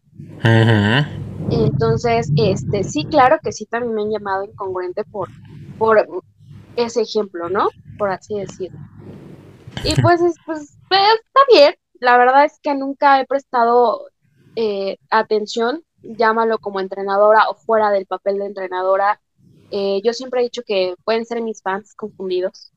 [1.50, 5.28] Entonces, este, sí, claro que sí, también me han llamado incongruente por,
[5.78, 6.06] por
[6.76, 7.68] ese ejemplo, ¿no?
[7.98, 8.80] Por así decirlo.
[9.84, 14.06] Y pues, pues, pues, está bien, la verdad es que nunca he prestado
[14.56, 19.20] eh, atención, llámalo como entrenadora o fuera del papel de entrenadora,
[19.74, 22.72] Eh, yo siempre he dicho que pueden ser mis fans confundidos.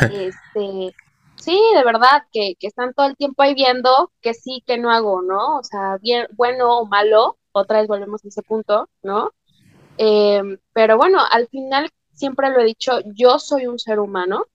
[0.00, 0.94] Este,
[1.36, 4.90] sí, de verdad, que, que, están todo el tiempo ahí viendo que sí, que no
[4.90, 5.58] hago, ¿no?
[5.58, 9.30] O sea, bien, bueno o malo, otra vez volvemos a ese punto, ¿no?
[9.98, 14.46] Eh, pero bueno, al final siempre lo he dicho, yo soy un ser humano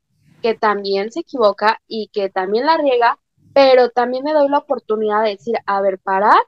[0.41, 3.19] que también se equivoca y que también la riega,
[3.53, 6.41] pero también me doy la oportunidad de decir, a ver, parar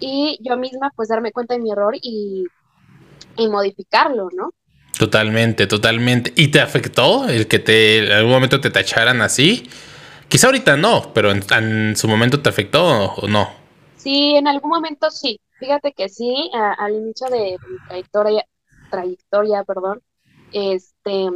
[0.00, 2.46] y yo misma pues darme cuenta de mi error y,
[3.36, 4.52] y modificarlo, ¿no?
[5.00, 6.30] Totalmente, totalmente.
[6.36, 9.66] ¿Y te afectó el que te en algún momento te tacharan así?
[10.28, 13.48] Quizá ahorita no, pero en, su momento te afectó o no.
[13.96, 15.40] Sí, en algún momento sí.
[15.58, 18.44] Fíjate que sí, al inicio de mi trayectoria,
[18.90, 20.02] trayectoria, perdón,
[20.52, 21.30] este,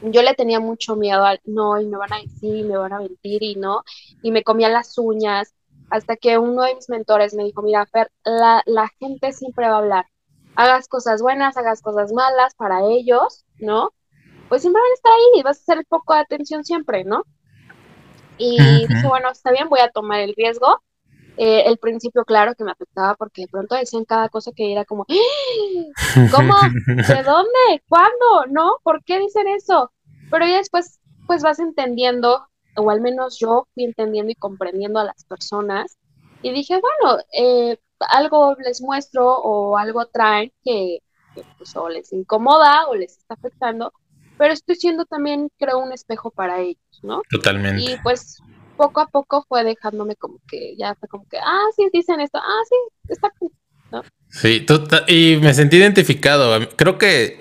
[0.00, 3.00] yo le tenía mucho miedo al no, y me van a decir, me van a
[3.00, 3.84] mentir y no,
[4.22, 5.52] y me comía las uñas,
[5.90, 9.74] hasta que uno de mis mentores me dijo, mira, Fer, la, la gente siempre va
[9.74, 10.06] a hablar,
[10.56, 13.92] hagas cosas buenas, hagas cosas malas para ellos, ¿no?
[14.48, 17.04] Pues siempre van a estar ahí y vas a hacer el poco de atención siempre,
[17.04, 17.24] ¿no?
[18.36, 20.82] Y dije, bueno, está bien, voy a tomar el riesgo.
[21.36, 24.84] Eh, el principio, claro, que me afectaba porque de pronto decían cada cosa que era
[24.84, 26.26] como, ¡Ah!
[26.30, 26.54] ¿cómo?
[26.86, 27.82] ¿De dónde?
[27.88, 28.46] ¿Cuándo?
[28.50, 28.76] ¿No?
[28.82, 29.90] ¿Por qué dicen eso?
[30.30, 35.04] Pero ya después, pues vas entendiendo, o al menos yo fui entendiendo y comprendiendo a
[35.04, 35.98] las personas.
[36.42, 40.98] Y dije, bueno, eh, algo les muestro o algo traen que,
[41.58, 43.92] pues, o les incomoda o les está afectando,
[44.38, 47.22] pero estoy siendo también, creo, un espejo para ellos, ¿no?
[47.30, 47.82] Totalmente.
[47.82, 48.38] Y pues
[48.76, 52.38] poco a poco fue dejándome como que, ya fue como que, ah, sí, dicen esto,
[52.38, 52.76] ah, sí,
[53.08, 53.52] está cool,
[53.92, 54.02] ¿no?
[54.28, 54.66] Sí,
[55.06, 56.68] y me sentí identificado.
[56.76, 57.40] Creo que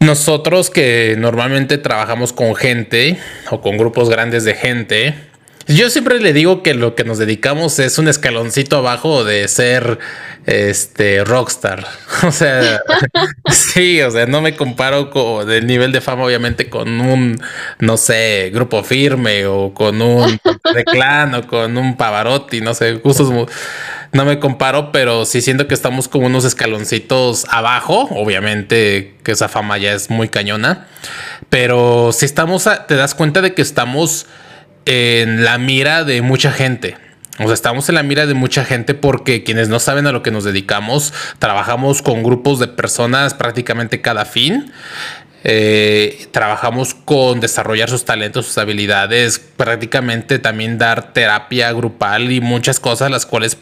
[0.00, 3.18] nosotros que normalmente trabajamos con gente
[3.50, 5.29] o con grupos grandes de gente,
[5.76, 9.98] yo siempre le digo que lo que nos dedicamos es un escaloncito abajo de ser
[10.46, 11.86] este rockstar.
[12.22, 12.82] O sea,
[13.50, 17.40] sí, o sea, no me comparo con del nivel de fama, obviamente, con un,
[17.78, 20.38] no sé, grupo firme o con un
[20.74, 23.30] de clan o con un Pavarotti, no sé, gustos.
[24.12, 28.08] No me comparo, pero sí siento que estamos como unos escaloncitos abajo.
[28.10, 30.88] Obviamente que esa fama ya es muy cañona,
[31.48, 34.26] pero si estamos, te das cuenta de que estamos
[34.90, 36.96] en la mira de mucha gente.
[37.38, 40.24] O sea, estamos en la mira de mucha gente porque quienes no saben a lo
[40.24, 44.72] que nos dedicamos, trabajamos con grupos de personas prácticamente cada fin.
[45.44, 52.80] Eh, trabajamos con desarrollar sus talentos, sus habilidades, prácticamente también dar terapia grupal y muchas
[52.80, 53.56] cosas las cuales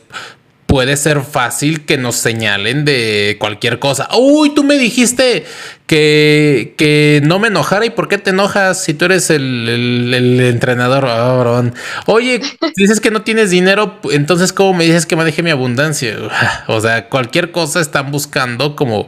[0.69, 4.07] puede ser fácil que nos señalen de cualquier cosa.
[4.15, 5.47] Uy, tú me dijiste
[5.87, 11.07] que, que no me enojara y por qué te enojas si tú eres el, entrenador.
[11.07, 11.65] Oh,
[12.13, 12.43] Oye,
[12.77, 16.15] dices que no tienes dinero, entonces ¿cómo me dices que maneje mi abundancia?
[16.67, 19.07] O sea, cualquier cosa están buscando como,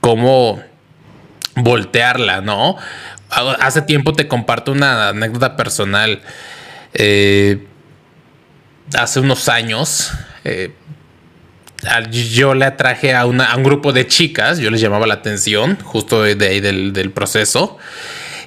[0.00, 0.62] como
[1.56, 2.76] voltearla, ¿no?
[3.28, 6.22] Hace tiempo te comparto una anécdota personal.
[6.94, 7.66] Eh,
[8.94, 10.12] hace unos años,
[10.46, 10.70] eh,
[12.10, 16.46] yo le atraje a, un grupo de chicas, yo les llamaba la atención justo de,
[16.46, 17.78] ahí del, proceso,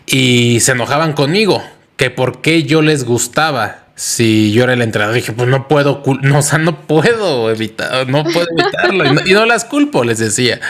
[0.05, 1.63] y se enojaban conmigo,
[1.97, 3.85] que por qué yo les gustaba.
[3.95, 8.07] Si yo era el entrenador, dije, pues no puedo, no, o sea, no puedo evitar,
[8.07, 9.21] no puedo evitarlo.
[9.25, 10.61] y, no, las culpo, les decía.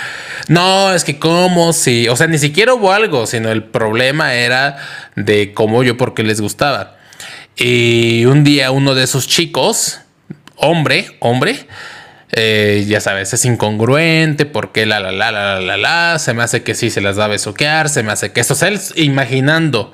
[0.47, 4.77] No, es que cómo, si, o sea, ni siquiera hubo algo, sino el problema era
[5.15, 6.97] de cómo yo, por qué les gustaba.
[7.55, 9.99] Y un día uno de esos chicos,
[10.59, 11.67] hombre, hombre,
[12.31, 16.63] eh, ya sabes, es incongruente, porque la, la, la, la, la, la, se me hace
[16.63, 19.91] que sí se las va a besoquear, se me hace que eso, o sea, imaginando.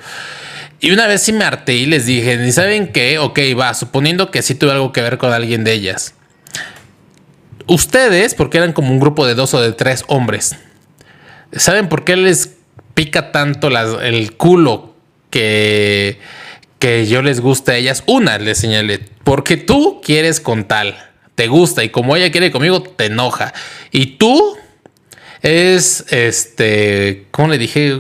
[0.82, 3.20] Y una vez sí me harté y les dije, ¿y saben qué?
[3.20, 6.14] Ok, va, suponiendo que sí tuve algo que ver con alguien de ellas.
[7.68, 10.56] Ustedes, porque eran como un grupo de dos o de tres hombres,
[11.54, 12.56] ¿saben por qué les
[12.94, 13.70] pica tanto
[14.02, 14.94] el culo
[15.30, 16.20] que,
[16.80, 18.04] que yo les gusta a ellas?
[18.06, 20.96] Una, les señalé, porque tú quieres con tal
[21.36, 23.54] te gusta y como ella quiere conmigo, te enoja.
[23.92, 24.58] Y tú
[25.42, 28.00] es, este, ¿cómo le dije?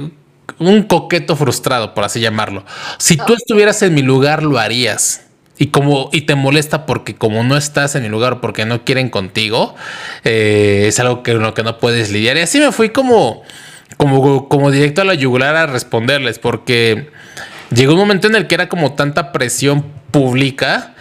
[0.57, 2.65] Un coqueto frustrado, por así llamarlo.
[2.97, 5.21] Si tú estuvieras en mi lugar, lo harías.
[5.57, 9.09] Y como y te molesta porque como no estás en mi lugar porque no quieren
[9.09, 9.73] contigo,
[10.25, 12.35] eh, es algo que lo que no puedes lidiar.
[12.37, 13.43] Y así me fui como,
[13.97, 17.09] como, como directo a la yugular a responderles porque
[17.71, 20.95] llegó un momento en el que era como tanta presión pública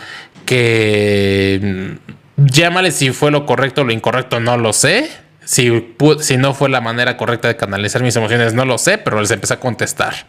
[0.47, 1.99] que
[2.37, 5.11] Llámale si fue lo correcto o lo incorrecto, no lo sé.
[5.45, 9.21] Si, si no fue la manera correcta de canalizar mis emociones, no lo sé, pero
[9.21, 10.27] les empecé a contestar.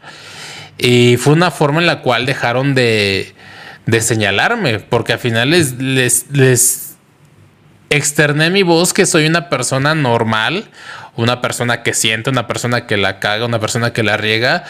[0.78, 3.34] Y fue una forma en la cual dejaron de,
[3.86, 6.96] de señalarme, porque al final les, les,
[7.90, 10.70] externé mi voz que soy una persona normal,
[11.16, 14.66] una persona que siente, una persona que la caga, una persona que la riega,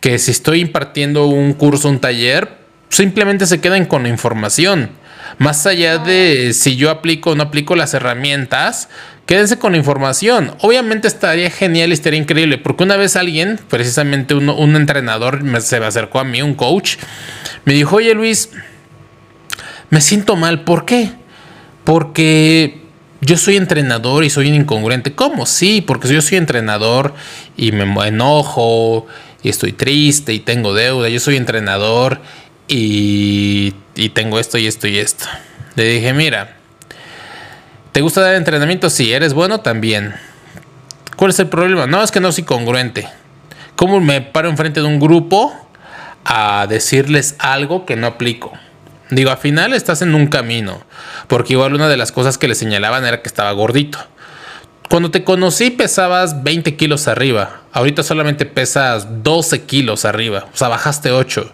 [0.00, 2.58] que si estoy impartiendo un curso, un taller,
[2.88, 4.90] simplemente se queden con la información.
[5.38, 8.88] Más allá de si yo aplico o no aplico las herramientas,
[9.26, 10.54] quédense con la información.
[10.60, 15.86] Obviamente estaría genial y estaría increíble, porque una vez alguien, precisamente un, entrenador, se me
[15.86, 16.96] acercó a mí, un coach,
[17.64, 18.50] me dijo, oye Luis,
[19.90, 21.12] me siento mal, ¿por qué?
[21.84, 22.82] Porque
[23.20, 25.14] yo soy entrenador y soy un incongruente.
[25.14, 25.44] ¿Cómo?
[25.46, 27.14] Sí, porque yo soy entrenador
[27.56, 29.06] y me enojo
[29.42, 31.08] y estoy triste y tengo deuda.
[31.08, 32.20] Yo soy entrenador
[32.66, 33.72] y,
[34.14, 35.26] tengo esto y esto y esto.
[35.74, 36.56] Le dije, mira,
[37.92, 38.90] ¿te gusta dar entrenamiento?
[38.90, 40.14] Sí, eres bueno también.
[41.16, 41.86] ¿Cuál es el problema?
[41.86, 43.08] No, es que no soy congruente.
[43.76, 45.54] ¿Cómo me paro enfrente de un grupo
[46.24, 48.52] a decirles algo que no aplico?
[49.10, 50.82] Digo, al final estás en un camino,
[51.28, 53.98] porque igual una de las cosas que le señalaban era que estaba gordito.
[54.88, 60.68] Cuando te conocí pesabas 20 kilos arriba, ahorita solamente pesas 12 kilos arriba, o sea,
[60.68, 61.52] bajaste 8.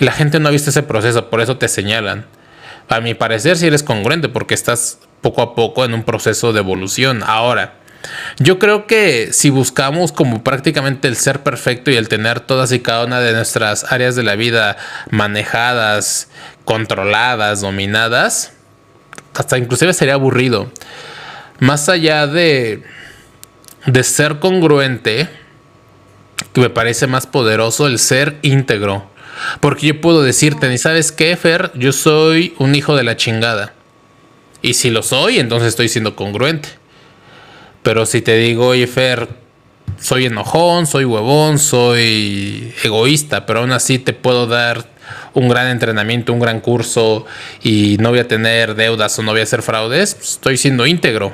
[0.00, 2.26] Y la gente no ha visto ese proceso, por eso te señalan.
[2.90, 6.60] A mi parecer, si eres congruente, porque estás poco a poco en un proceso de
[6.60, 7.22] evolución.
[7.26, 7.76] Ahora,
[8.38, 12.80] yo creo que si buscamos como prácticamente el ser perfecto y el tener todas y
[12.80, 14.76] cada una de nuestras áreas de la vida
[15.10, 16.28] manejadas,
[16.66, 18.52] controladas, dominadas,
[19.34, 20.70] hasta inclusive sería aburrido.
[21.60, 22.82] Más allá de,
[23.86, 25.28] de ser congruente,
[26.54, 29.10] me parece más poderoso el ser íntegro.
[29.60, 33.74] Porque yo puedo decirte, ni sabes qué, Fer, yo soy un hijo de la chingada.
[34.62, 36.68] Y si lo soy, entonces estoy siendo congruente.
[37.82, 39.28] Pero si te digo, oye, Fer,
[40.00, 44.93] soy enojón, soy huevón, soy egoísta, pero aún así te puedo dar
[45.34, 47.26] un gran entrenamiento, un gran curso
[47.62, 50.86] y no voy a tener deudas o no voy a hacer fraudes, pues, estoy siendo
[50.86, 51.32] íntegro.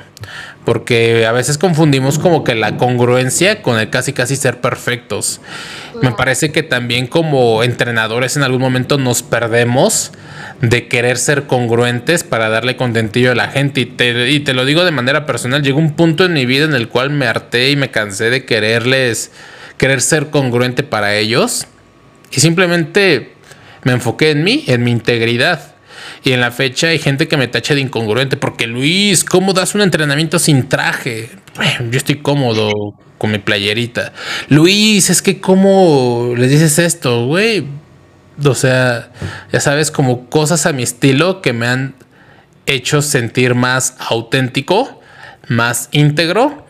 [0.65, 5.41] Porque a veces confundimos como que la congruencia con el casi casi ser perfectos.
[6.01, 10.11] Me parece que también como entrenadores en algún momento nos perdemos
[10.61, 13.81] de querer ser congruentes para darle contentillo a la gente.
[13.81, 16.65] Y te, y te lo digo de manera personal, llegó un punto en mi vida
[16.65, 19.31] en el cual me harté y me cansé de quererles,
[19.77, 21.65] querer ser congruente para ellos.
[22.31, 23.33] Y simplemente
[23.83, 25.75] me enfoqué en mí, en mi integridad.
[26.23, 29.75] Y en la fecha hay gente que me tacha de incongruente porque Luis, ¿cómo das
[29.75, 31.29] un entrenamiento sin traje?
[31.89, 32.71] yo estoy cómodo
[33.17, 34.13] con mi playerita.
[34.49, 37.65] Luis, es que ¿cómo le dices esto, güey?
[38.43, 39.11] O sea,
[39.51, 41.95] ya sabes, como cosas a mi estilo que me han
[42.65, 45.01] hecho sentir más auténtico,
[45.47, 46.65] más íntegro.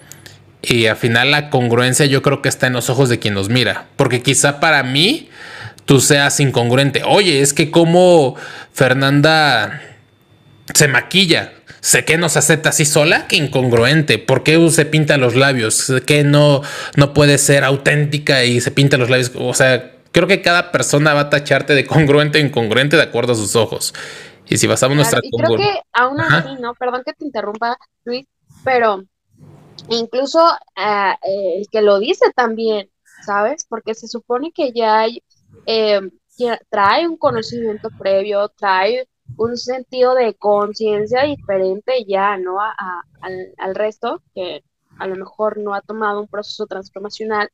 [0.62, 3.50] Y al final la congruencia yo creo que está en los ojos de quien nos
[3.50, 3.88] mira.
[3.95, 5.30] Porque quizá para mí
[5.92, 7.04] tú seas incongruente.
[7.06, 8.38] Oye, es que como
[8.72, 9.82] Fernanda
[10.74, 11.52] se maquilla,
[11.82, 14.18] sé que no se acepta así sola, que incongruente.
[14.18, 15.92] ¿Por qué se pinta los labios?
[16.06, 16.62] Que no,
[16.96, 19.34] no puede ser auténtica y se pinta los labios.
[19.36, 23.34] O sea, Creo que cada persona va a tacharte de congruente o incongruente de acuerdo
[23.34, 23.94] a sus ojos.
[24.48, 25.20] Y si basamos nuestra...
[25.22, 26.74] Y creo que aún así, ¿no?
[26.76, 28.26] Perdón que te interrumpa, Luis,
[28.64, 29.04] pero
[29.90, 30.42] incluso
[30.78, 32.90] eh, el que lo dice también,
[33.26, 33.66] ¿sabes?
[33.68, 35.22] Porque se supone que ya hay,
[35.65, 36.02] eh,
[36.69, 42.60] trae un conocimiento previo, trae un sentido de conciencia diferente ya, ¿no?
[42.60, 44.63] al, al resto, que
[44.97, 47.50] a lo mejor no ha tomado un proceso transformacional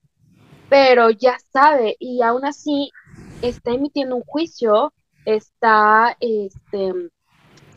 [0.69, 2.91] pero ya sabe y aún así
[3.41, 4.93] está emitiendo un juicio,
[5.25, 6.93] está este,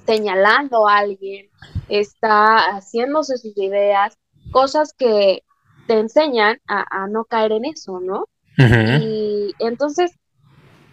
[0.07, 1.49] señalando a alguien,
[1.89, 4.19] está haciéndose sus ideas,
[4.51, 5.45] cosas que
[5.87, 8.27] te enseñan a, no caer en eso, ¿no?
[8.61, 10.11] Y entonces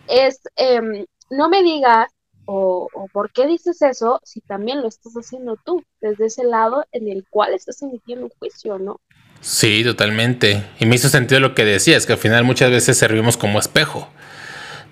[0.08, 2.08] es, em, no me digas
[2.46, 6.86] o, o, por qué dices eso si también lo estás haciendo tú, desde ese lado
[6.94, 9.02] en el cual estás emitiendo un juicio, ¿no?
[9.42, 10.64] Sí, totalmente.
[10.80, 14.10] Y me hizo sentido lo que decías, que al final muchas veces servimos como espejo.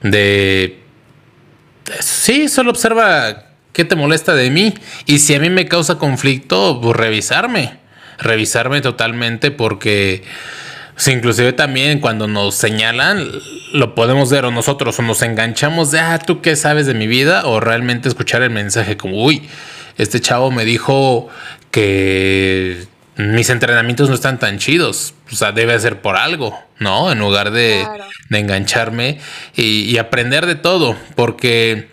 [0.02, 0.82] De...
[2.00, 4.74] Sí, solo observa qué te molesta de mí.
[5.06, 7.80] Y si a mí me causa conflicto, pues revisarme.
[8.18, 10.24] Revisarme totalmente porque...
[11.08, 13.30] inclusive también cuando nos señalan,
[13.74, 17.08] lo podemos ver o nosotros o nos enganchamos de, ah, tú qué sabes de mi
[17.08, 19.48] vida, o realmente escuchar el mensaje como, uy,
[19.98, 21.30] este chavo me dijo
[21.72, 22.88] que
[23.18, 25.14] mis entrenamientos no están tan chidos.
[25.32, 27.12] O sea, debe ser por algo, ¿no?
[27.12, 27.86] En lugar de,
[28.30, 29.20] engancharme
[29.56, 31.90] y, aprender de todo, porque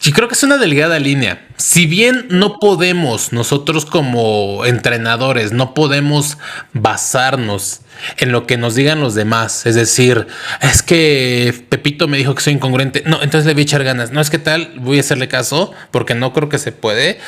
[0.00, 1.46] yo creo que es una delgada línea.
[1.56, 6.38] Si bien no podemos, nosotros como entrenadores, no podemos
[6.72, 7.80] basarnos
[8.18, 9.66] en lo que nos digan los demás.
[9.66, 10.26] Es decir,
[10.60, 13.02] es que Pepito me dijo que soy incongruente.
[13.06, 14.10] No, entonces le voy a echar ganas.
[14.10, 17.18] No es que tal, voy a hacerle caso porque no creo que se puede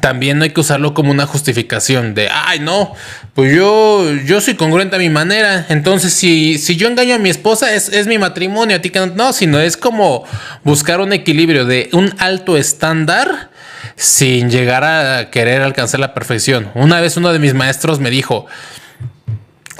[0.00, 2.94] también no hay que usarlo como una justificación de, ay, no,
[3.34, 5.66] pues yo, yo soy congruente a mi manera.
[5.68, 9.06] Entonces, si, si yo engaño a mi esposa, es, es mi matrimonio, a ti no,
[9.06, 10.24] no, sino es como
[10.62, 13.50] buscar un equilibrio de un alto estándar
[13.96, 16.70] sin llegar a querer alcanzar la perfección.
[16.74, 18.46] Una vez uno de mis maestros me dijo,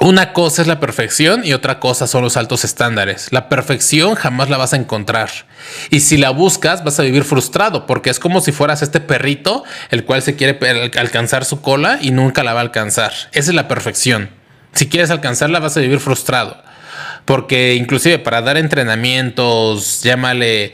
[0.05, 3.31] una cosa es la perfección y otra cosa son los altos estándares.
[3.31, 5.31] La perfección jamás la vas a encontrar.
[5.89, 9.63] Y si la buscas, vas a vivir frustrado, porque es como si fueras este perrito,
[9.89, 10.59] el cual se quiere
[10.99, 13.13] alcanzar su cola y nunca la va a alcanzar.
[13.31, 14.29] Esa es la perfección.
[14.73, 16.61] Si quieres alcanzarla, vas a vivir frustrado.
[17.25, 20.73] Porque inclusive para dar entrenamientos, llámale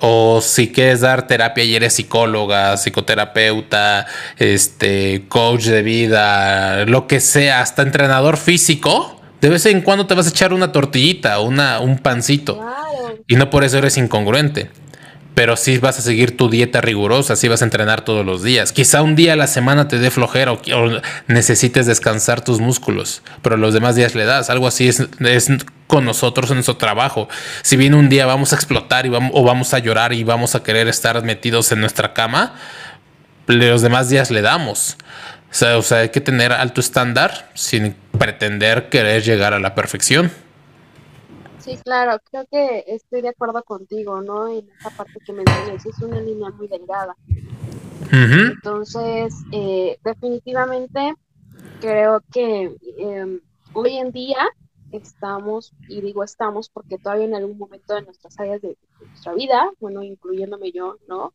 [0.00, 4.06] o si quieres dar terapia y eres psicóloga, psicoterapeuta,
[4.38, 10.14] este, coach de vida, lo que sea, hasta entrenador físico, de vez en cuando te
[10.14, 12.60] vas a echar una tortillita, una, un pancito.
[13.26, 14.70] Y no por eso eres incongruente
[15.34, 18.72] pero sí vas a seguir tu dieta rigurosa, sí vas a entrenar todos los días.
[18.72, 20.60] Quizá un día a la semana te dé flojera o,
[21.26, 24.48] necesites descansar tus músculos, pero los demás días le das.
[24.48, 25.02] Algo así es,
[25.88, 27.28] con nosotros en nuestro trabajo.
[27.62, 30.54] Si bien un día vamos a explotar y vamos, o vamos a llorar y vamos
[30.54, 32.54] a querer estar metidos en nuestra cama,
[33.48, 34.96] los demás días le damos.
[35.50, 39.74] O sea, o sea, hay que tener alto estándar sin pretender querer llegar a la
[39.74, 40.30] perfección.
[41.64, 44.48] Sí, claro, creo que estoy de acuerdo contigo, ¿no?
[44.48, 47.16] En esa parte que mencionas, es una línea muy delgada.
[48.12, 51.14] Entonces, eh, definitivamente
[51.80, 53.40] creo que em,
[53.72, 54.36] hoy en día
[54.92, 58.76] estamos, y digo estamos porque todavía en algún momento de nuestras áreas de,
[59.08, 61.32] nuestra vida, bueno, incluyéndome yo, ¿no?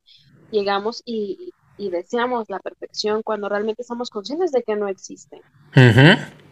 [0.52, 5.42] Llegamos y, deseamos la perfección cuando realmente estamos conscientes de que no existe.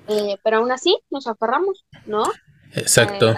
[0.07, 2.23] Eh, pero aún así nos aferramos, ¿no?
[2.73, 3.35] Exacto.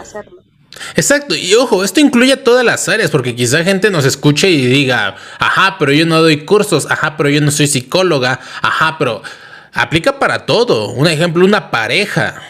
[0.96, 5.16] Exacto, y ojo, esto incluye todas las áreas, porque quizá gente nos escuche y diga,
[5.40, 9.22] ajá, pero yo no doy cursos, ajá, pero yo no soy psicóloga, ajá, pero
[9.74, 10.90] aplica para todo.
[10.92, 12.42] Un ejemplo, una pareja.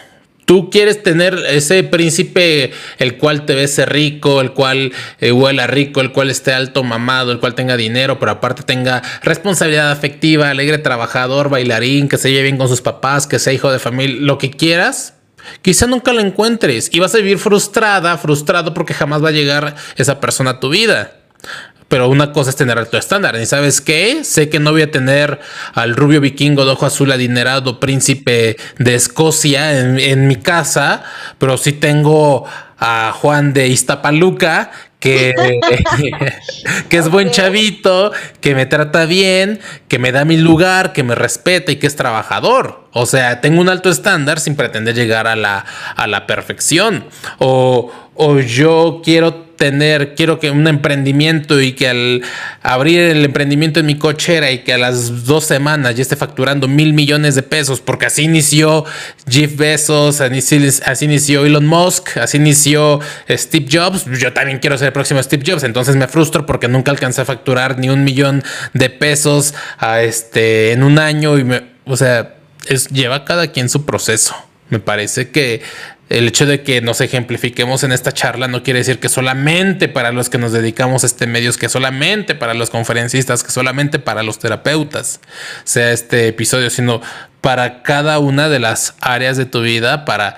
[0.46, 6.02] Tú quieres tener ese príncipe el cual te ves rico, el cual eh, huela rico,
[6.02, 10.80] el cual esté alto mamado, el cual tenga dinero, pero aparte tenga responsabilidad afectiva, alegre
[10.80, 14.40] trabajador, bailarín, que se lleve bien con sus papás, que sea hijo de familia, lo
[14.40, 15.14] que quieras,
[15.62, 19.76] Quizá nunca la encuentres y vas a vivir frustrada, frustrado porque jamás va a llegar
[19.96, 21.14] esa persona a tu vida.
[21.88, 23.36] Pero una cosa es tener alto estándar.
[23.36, 24.24] ¿Y sabes qué?
[24.24, 25.40] Sé que no voy a tener
[25.74, 31.04] al rubio vikingo de ojo azul adinerado príncipe de Escocia en, en mi casa,
[31.40, 32.46] pero sí tengo
[32.78, 35.34] a Juan de Iztapaluca que,
[36.90, 41.16] que es buen chavito, que me trata bien, que me da mi lugar, que me
[41.16, 42.88] respeta y que es trabajador.
[42.92, 47.06] O sea, tengo un alto estándar sin pretender llegar a la, a la perfección.
[47.40, 52.24] O, o yo quiero tener, quiero que un emprendimiento y que al
[52.64, 56.68] abrir el emprendimiento en mi cochera y que a las dos semanas ya esté facturando
[56.68, 58.86] mil millones de pesos, porque así inició
[59.30, 64.94] Jeff Bezos, así inició Elon Musk, así inició Steve Jobs, yo también quiero ser el
[64.94, 68.42] próximo Steve Jobs, entonces me frustro porque nunca alcancé a facturar ni un millón
[68.74, 69.54] de pesos
[70.02, 72.36] este, en un año y me, o sea,
[72.66, 74.36] es, lleva cada quien su proceso.
[74.70, 75.64] Me parece que
[76.10, 80.12] el hecho de que nos ejemplifiquemos en esta charla no quiere decir que solamente para
[80.12, 84.24] los que nos dedicamos a este medio, que solamente para los conferencistas, que solamente para
[84.24, 85.22] los terapeutas
[85.64, 87.02] sea este episodio, sino
[87.42, 90.38] para cada una de las áreas de tu vida, para,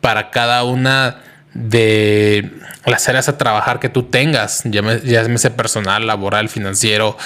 [0.00, 2.50] para cada una de
[2.86, 7.18] las áreas a trabajar que tú tengas, llámese personal, laboral, financiero,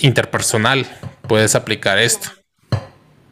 [0.00, 0.86] interpersonal,
[1.26, 2.28] puedes aplicar esto.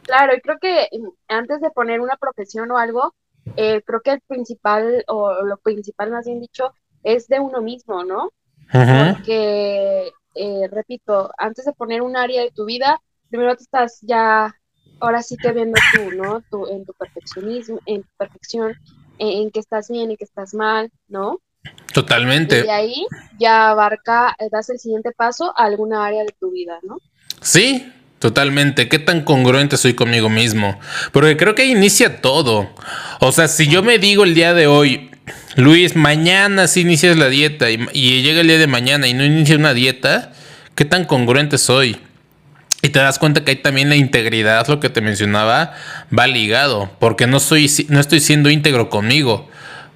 [0.01, 0.87] Claro, y creo que
[1.27, 3.13] antes de poner una profesión o algo,
[3.55, 6.73] eh, creo que el principal, o lo principal más bien dicho,
[7.03, 8.31] es de uno mismo, ¿no?
[8.71, 14.55] Porque, eh, repito, antes de poner un área de tu vida, primero te estás ya,
[14.99, 16.41] ahora sí que viendo tú, ¿no?
[16.49, 18.75] Tu, en tu perfeccionismo, en tu perfección,
[19.17, 21.41] en, que estás bien y que estás mal, ¿no?
[21.93, 22.59] Totalmente.
[22.59, 26.51] Y de ahí ya abarca, eh, das el siguiente paso a alguna área de tu
[26.51, 26.97] vida, ¿no?
[27.41, 27.91] Sí,
[28.21, 30.79] Totalmente, qué tan congruente soy conmigo mismo.
[31.11, 32.69] Porque creo que inicia todo.
[33.19, 35.09] O sea, si yo me digo el día de hoy,
[35.55, 39.55] Luis, mañana sí inicias la dieta y, llega el día de mañana y no inicia
[39.55, 40.33] una dieta,
[40.75, 41.99] qué tan congruente soy.
[42.83, 45.73] Y te das cuenta que hay también la integridad, lo que te mencionaba,
[46.15, 46.95] va ligado.
[46.99, 49.49] Porque no, soy, no estoy siendo íntegro conmigo.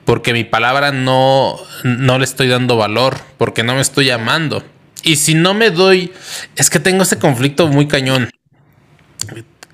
[0.03, 3.19] Porque mi palabra no, no le estoy dando valor.
[3.37, 4.63] Porque no me estoy amando.
[5.05, 6.11] Y si no me doy,
[6.55, 8.31] es que tengo ese conflicto muy cañón.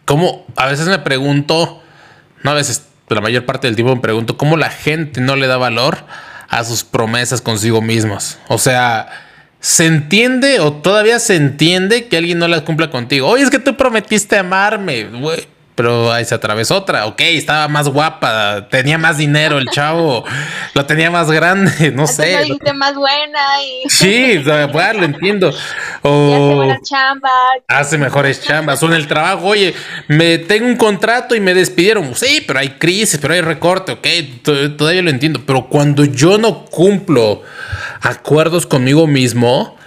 [0.03, 1.81] Como a veces me pregunto,
[2.43, 5.47] no a veces, la mayor parte del tiempo me pregunto cómo la gente no le
[5.47, 6.05] da valor
[6.49, 8.39] a sus promesas consigo mismos.
[8.49, 9.07] O sea,
[9.61, 13.29] se entiende o todavía se entiende que alguien no la cumpla contigo.
[13.29, 15.47] Oye, es que tú prometiste amarme, güey.
[15.75, 17.05] Pero ahí se atravesó otra.
[17.05, 20.25] Ok, estaba más guapa, tenía más dinero el chavo,
[20.73, 22.45] lo tenía más grande, no sé.
[22.47, 23.89] Lo más buena y.
[23.89, 25.53] Sí, bueno, lo entiendo.
[26.01, 27.31] O hace buenas chambas.
[27.67, 28.81] Hace mejores chambas.
[28.83, 29.73] O en el trabajo, oye,
[30.07, 32.15] me tengo un contrato y me despidieron.
[32.15, 34.07] Sí, pero hay crisis, pero hay recorte, ok,
[34.77, 35.41] todavía lo entiendo.
[35.45, 37.43] Pero cuando yo no cumplo
[38.01, 39.77] acuerdos conmigo mismo,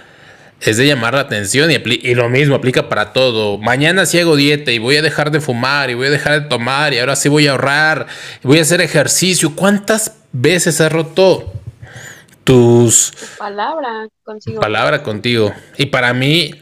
[0.61, 3.57] es de llamar la atención y, y, lo mismo aplica para todo.
[3.57, 6.47] Mañana si hago dieta y voy a dejar de fumar y voy a dejar de
[6.47, 8.07] tomar y ahora sí voy a ahorrar
[8.43, 9.55] y voy a hacer ejercicio.
[9.55, 11.53] ¿Cuántas veces has roto
[12.45, 13.11] tus...
[13.37, 14.61] palabra contigo.
[14.61, 15.53] Palabra contigo.
[15.77, 16.61] Y para mí,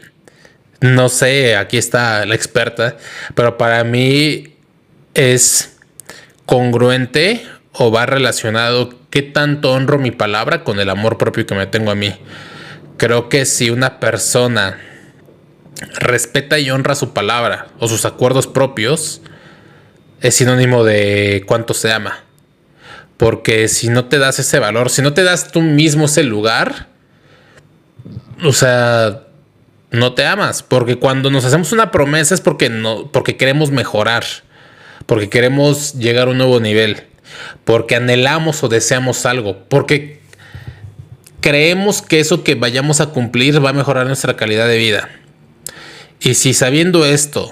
[0.80, 2.96] no sé, aquí está la experta,
[3.34, 4.54] pero para mí
[5.14, 5.76] es
[6.46, 11.66] congruente o va relacionado qué tanto honro mi palabra con el amor propio que me
[11.66, 12.14] tengo a mí.
[12.96, 14.78] Creo que si una persona
[15.98, 19.20] respeta y honra su palabra o sus acuerdos propios,
[20.20, 22.24] es sinónimo de cuánto se ama.
[23.16, 26.88] Porque si no te das ese valor, si no te das tú mismo ese lugar,
[28.42, 29.24] o sea,
[29.90, 30.62] no te amas.
[30.62, 34.24] Porque cuando nos hacemos una promesa es porque, no, porque queremos mejorar,
[35.06, 37.04] porque queremos llegar a un nuevo nivel,
[37.64, 40.20] porque anhelamos o deseamos algo, porque
[41.44, 45.10] creemos que eso que vayamos a cumplir va a mejorar nuestra calidad de vida.
[46.18, 47.50] Y si sabiendo esto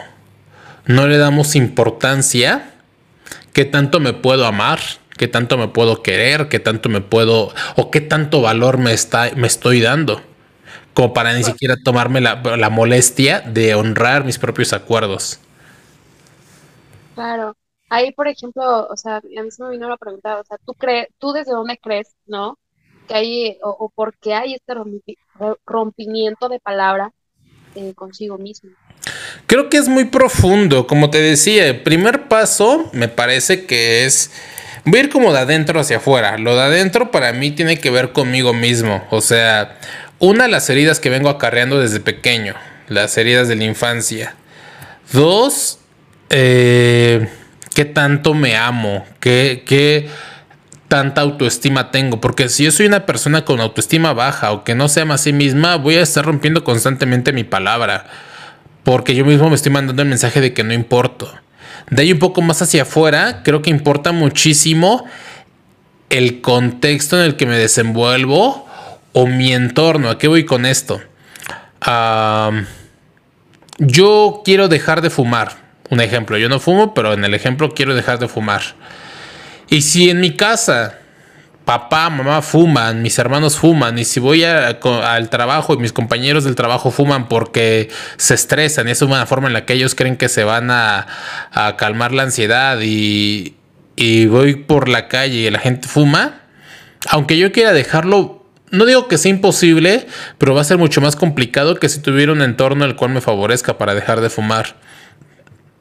[0.86, 2.72] no le damos importancia,
[3.52, 4.80] ¿qué tanto me puedo amar?
[5.18, 6.48] ¿Qué tanto me puedo querer?
[6.48, 10.22] ¿Qué tanto me puedo o qué tanto valor me, está, me estoy dando?
[10.94, 15.38] Como para ni siquiera tomarme la, la molestia de honrar mis propios acuerdos.
[17.14, 17.54] Claro.
[17.90, 20.72] Ahí, por ejemplo, o sea, a mí se me vino la pregunta, o sea, ¿tú,
[20.72, 22.56] crees, tú desde dónde crees, no?
[23.12, 24.74] Hay o, por qué hay este
[25.66, 27.12] rompimiento de palabra
[27.74, 28.70] eh, consigo mismo.
[29.46, 34.30] Creo que es muy profundo, como te decía, el primer paso me parece que es
[34.84, 36.38] voy a ir como de adentro hacia afuera.
[36.38, 39.78] Lo de adentro para mí tiene que ver conmigo mismo, o sea,
[40.18, 42.54] una, las heridas que vengo acarreando desde pequeño,
[42.88, 44.36] las heridas de la infancia.
[45.12, 45.80] Dos,
[46.30, 47.28] eh,
[47.74, 50.08] qué tanto me amo, qué, qué
[50.92, 54.90] tanta autoestima tengo, porque si yo soy una persona con autoestima baja o que no
[54.90, 58.04] se ama a sí misma, voy a estar rompiendo constantemente mi palabra,
[58.84, 61.32] porque yo mismo me estoy mandando el mensaje de que no importo.
[61.88, 65.06] De ahí un poco más hacia afuera, creo que importa muchísimo
[66.10, 68.68] el contexto en el que me desenvuelvo
[69.14, 70.10] o mi entorno.
[70.10, 71.00] ¿A qué voy con esto?
[73.78, 75.52] yo quiero dejar de fumar.
[75.88, 78.60] Un ejemplo, yo no fumo, pero en el ejemplo quiero dejar de fumar.
[79.72, 80.98] Y si en mi casa
[81.64, 86.56] papá, mamá fuman, mis hermanos fuman, y si voy al trabajo y mis compañeros del
[86.56, 90.28] trabajo fuman porque se estresan, y es una forma en la que ellos creen que
[90.28, 91.06] se van a,
[91.78, 93.56] calmar la ansiedad y,
[93.96, 96.42] y, voy por la calle y la gente fuma,
[97.08, 100.06] aunque yo quiera dejarlo, no digo que sea imposible,
[100.36, 103.22] pero va a ser mucho más complicado que si tuviera un entorno el cual me
[103.22, 104.76] favorezca para dejar de fumar.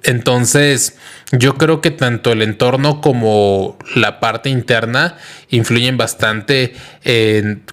[0.03, 0.97] Entonces,
[1.31, 5.17] yo creo que tanto el entorno como la parte interna
[5.49, 6.73] influyen bastante
[7.03, 7.63] en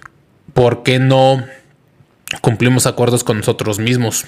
[0.53, 1.45] por qué no
[2.41, 4.25] cumplimos acuerdos con nosotros mismos.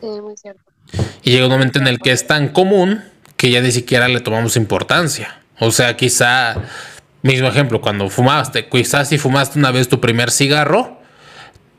[0.00, 0.62] Sí, muy cierto.
[1.22, 3.02] Y llega un momento en el que es tan común
[3.36, 5.40] que ya ni siquiera le tomamos importancia.
[5.58, 6.56] O sea, quizá,
[7.22, 10.99] mismo ejemplo, cuando fumaste, quizás si fumaste una vez tu primer cigarro,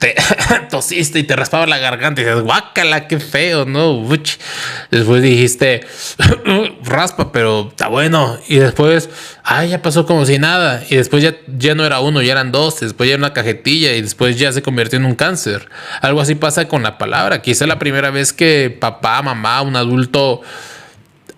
[0.02, 0.16] te
[0.72, 4.04] tosiste y te raspaba la garganta y dices, guácala, qué feo, ¿no?
[4.89, 5.86] Después dijiste,
[6.84, 8.39] raspa, pero está bueno.
[8.47, 9.12] Y después,
[9.43, 10.84] ay, ya pasó como si nada.
[10.89, 12.80] Y después ya, ya no era uno, ya eran dos.
[12.80, 15.70] Después ya era una cajetilla y después ya se convirtió en un cáncer.
[16.02, 17.43] Algo así pasa con la palabra.
[17.43, 20.41] Quizá la primera vez que papá, mamá, un adulto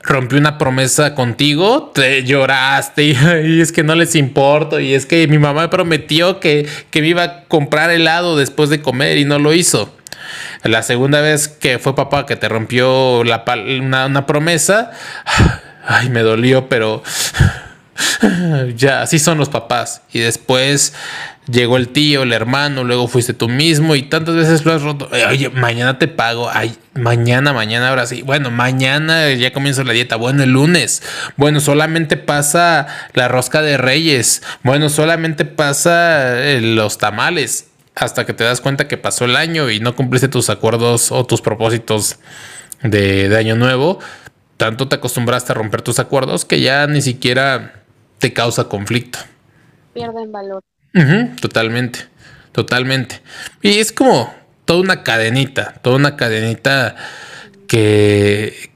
[0.03, 5.27] rompió una promesa contigo, te lloraste y, es que no les importo y es que
[5.27, 9.39] mi mamá me prometió que, me iba a comprar helado después de comer y no
[9.39, 9.95] lo hizo.
[10.63, 13.43] La segunda vez que fue papá que te rompió la,
[13.79, 14.91] una, una promesa,
[15.85, 17.03] ay, me dolió, pero
[18.75, 20.01] ya, así son los papás.
[20.11, 20.93] Y después
[21.47, 25.09] llegó el tío, el hermano, luego fuiste tú mismo y tantas veces lo has roto.
[25.29, 26.49] Oye, mañana te pago.
[26.51, 28.21] Ay, mañana, mañana, ahora sí.
[28.21, 30.15] Bueno, mañana ya comienza la dieta.
[30.15, 31.03] Bueno, el lunes.
[31.37, 34.43] Bueno, solamente pasa la rosca de reyes.
[34.63, 37.69] Bueno, solamente pasa eh, los tamales.
[37.95, 41.25] Hasta que te das cuenta que pasó el año y no cumpliste tus acuerdos o
[41.25, 42.17] tus propósitos
[42.81, 43.99] de, de año nuevo.
[44.57, 47.83] Tanto te acostumbraste a romper tus acuerdos que ya ni siquiera
[48.17, 49.19] te causa conflicto.
[49.93, 50.63] Pierden valor.
[51.41, 51.99] Totalmente,
[52.51, 53.21] totalmente.
[53.61, 54.33] Y es como
[54.65, 56.95] toda una cadenita, toda una cadenita
[57.67, 58.71] que,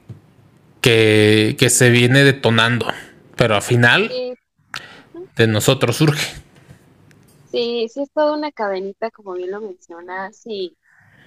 [0.80, 2.86] que, que se viene detonando,
[3.36, 4.10] pero al final
[5.36, 6.34] de nosotros surge.
[7.50, 10.76] Sí, sí es toda una cadenita, como bien lo mencionas, y,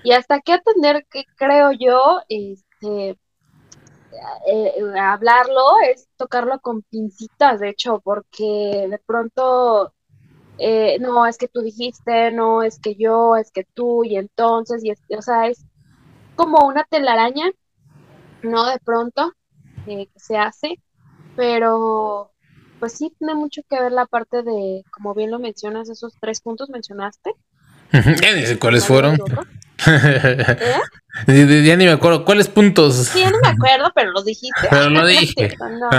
[0.04, 3.18] y hasta qué atender, que creo yo, este,
[4.48, 9.94] eh, hablarlo es tocarlo con pincitas, de hecho, porque de pronto,
[10.64, 14.84] eh, no, es que tú dijiste, no, es que yo, es que tú, y entonces,
[14.84, 15.66] y es, o sea, es
[16.36, 17.50] como una telaraña,
[18.44, 18.68] ¿no?
[18.68, 19.34] De pronto,
[19.88, 20.80] eh, que se hace,
[21.36, 22.32] pero
[22.80, 26.42] pues sí tiene mucho que ver la parte de, como bien lo mencionas, esos tres
[26.42, 27.32] puntos mencionaste.
[28.60, 29.18] ¿Cuáles fueron?
[29.88, 31.64] ¿Eh?
[31.66, 32.24] Ya ni me acuerdo.
[32.24, 32.96] ¿Cuáles puntos?
[33.08, 34.62] Sí, no me acuerdo, pero los dijiste.
[34.70, 35.58] Pero lo dije.
[35.60, 35.90] no.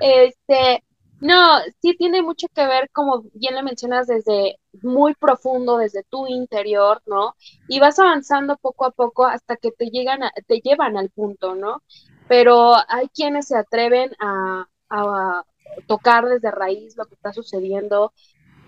[0.00, 0.82] Este,
[1.24, 6.26] no, sí tiene mucho que ver, como bien lo mencionas, desde muy profundo, desde tu
[6.26, 7.34] interior, ¿no?
[7.66, 11.54] Y vas avanzando poco a poco hasta que te llegan, a, te llevan al punto,
[11.54, 11.82] ¿no?
[12.28, 15.44] Pero hay quienes se atreven a, a
[15.86, 18.12] tocar desde raíz lo que está sucediendo,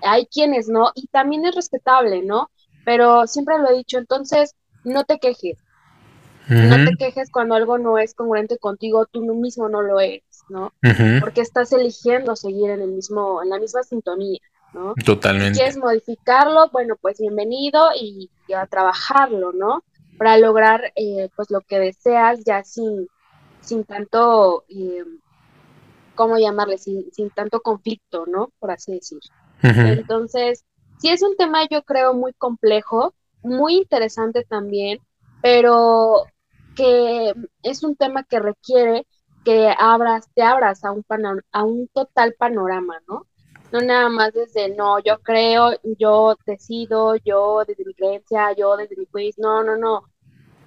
[0.01, 2.51] hay quienes no, y también es respetable, ¿no?
[2.87, 5.59] Pero siempre lo he dicho, entonces no te quejes.
[6.49, 10.73] No te quejes cuando algo no es congruente contigo, tú mismo no lo eres, ¿no?
[11.21, 14.41] Porque estás eligiendo seguir en el mismo, en la misma sintonía,
[14.73, 14.95] ¿no?
[15.05, 15.55] Totalmente.
[15.55, 19.83] Si quieres modificarlo, bueno, pues bienvenido y, a trabajarlo, ¿no?
[20.19, 23.09] Para lograr, eh, pues, lo que deseas ya sin,
[23.61, 25.05] sin tanto, eh,
[26.15, 26.79] ¿cómo llamarle?
[26.79, 28.51] Sin, sin tanto conflicto, ¿no?
[28.59, 29.19] Por así decir.
[29.63, 30.65] Entonces,
[30.99, 35.01] sí es un tema yo creo muy complejo, muy interesante también,
[35.43, 36.27] pero
[36.77, 37.33] que
[37.63, 39.07] es un tema que requiere
[39.47, 41.05] que abras, te abras a un,
[41.53, 43.27] a un total panorama, ¿no?
[43.71, 48.97] No nada más desde, no, yo creo, yo decido, yo desde mi creencia, yo desde
[48.97, 50.03] mi quiz, no, no, no.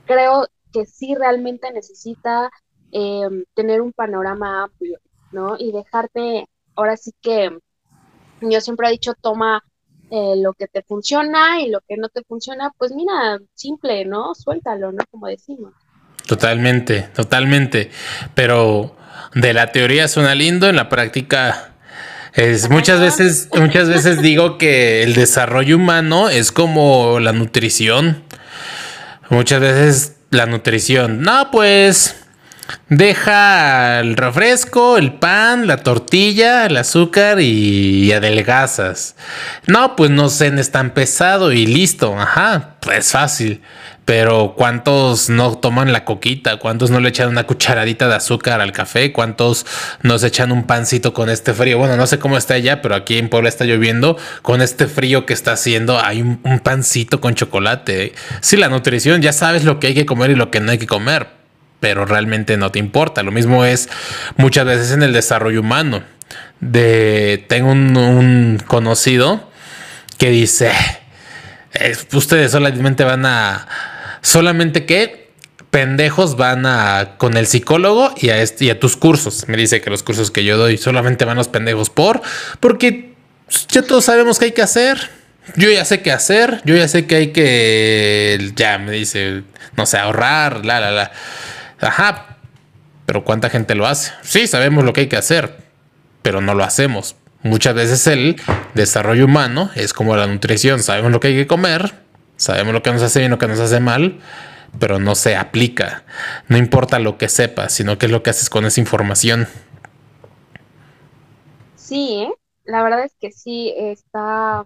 [0.06, 2.50] Creo que sí realmente necesita
[2.92, 5.00] em, tener un panorama amplio,
[5.34, 5.58] ¿no?
[5.60, 7.60] Y dejarte, ahora sí que
[8.42, 9.62] yo siempre he dicho, toma
[10.10, 14.34] eh, lo que te funciona y lo que no te funciona, pues mira, simple, ¿no?
[14.36, 15.04] Suéltalo, ¿no?
[15.12, 15.74] Como decimos.
[16.30, 17.90] Totalmente, totalmente.
[18.36, 18.96] Pero
[19.34, 21.72] de la teoría suena lindo, en la práctica
[22.36, 28.24] es muchas veces, muchas veces digo que el desarrollo humano es como la nutrición.
[29.30, 32.16] Muchas veces la nutrición, no, pues
[32.90, 39.16] Deja el refresco, el pan, la tortilla, el azúcar y, adelgazas.
[39.68, 42.18] No, pues no cenes tan pesado y listo.
[42.18, 43.62] Ajá, pues fácil.
[44.06, 46.58] Pero ¿cuántos no toman la coquita?
[46.58, 49.14] ¿Cuántos no le echan una cucharadita de azúcar al café?
[49.14, 49.68] ¿Cuántos
[50.02, 51.78] no se echan un pancito con este frío?
[51.78, 54.18] Bueno, no sé cómo está allá, pero aquí en Puebla está lloviendo.
[54.42, 58.14] Con este frío que está haciendo, hay un, un pancito con chocolate.
[58.42, 60.80] Sí, la nutrición, ya sabes lo que hay que comer y lo que no hay
[60.80, 61.39] que comer
[61.80, 63.24] pero realmente no te importa.
[63.24, 63.90] Lo mismo es
[64.38, 66.04] muchas veces en el desarrollo humano.
[66.60, 69.50] De, tengo un, conocido
[70.18, 70.72] que dice,
[71.74, 73.68] eh, ustedes solamente van a,
[74.22, 75.30] solamente que
[75.70, 79.48] pendejos van a con el psicólogo y a, este, y a tus cursos.
[79.48, 82.22] Me dice que los cursos que yo doy solamente van los pendejos por,
[82.60, 83.14] porque
[83.70, 85.10] ya todos sabemos qué hay que hacer.
[85.56, 89.42] Yo ya sé qué hacer, yo ya sé que hay que, ya me dice,
[89.76, 91.12] no sé, ahorrar, la, la, la.
[91.82, 92.38] Ajá,
[93.06, 94.12] pero ¿cuánta gente lo hace?
[94.22, 95.58] Sí, sabemos lo que hay que hacer,
[96.22, 97.16] pero no lo hacemos.
[97.42, 98.36] Muchas veces el
[98.74, 101.94] desarrollo humano es como la nutrición, sabemos lo que hay que comer,
[102.36, 104.20] sabemos lo que nos hace bien, lo que nos hace mal,
[104.78, 106.04] pero no se aplica.
[106.50, 109.48] No importa lo que sepas, sino qué es lo que haces con esa información.
[111.76, 112.34] Sí, ¿eh?
[112.66, 114.66] la verdad es que sí, está,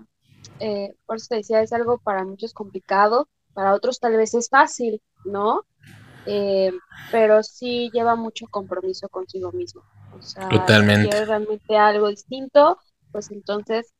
[0.60, 4.50] eh, por eso te decía, es algo para muchos complicado, para otros tal vez es
[4.50, 5.64] fácil, ¿no?
[6.26, 6.72] Eh,
[7.12, 9.84] pero sí lleva mucho compromiso consigo mismo.
[10.18, 11.04] O sea, Totalmente.
[11.04, 12.80] si quieres realmente algo distinto,
[13.12, 13.94] pues entonces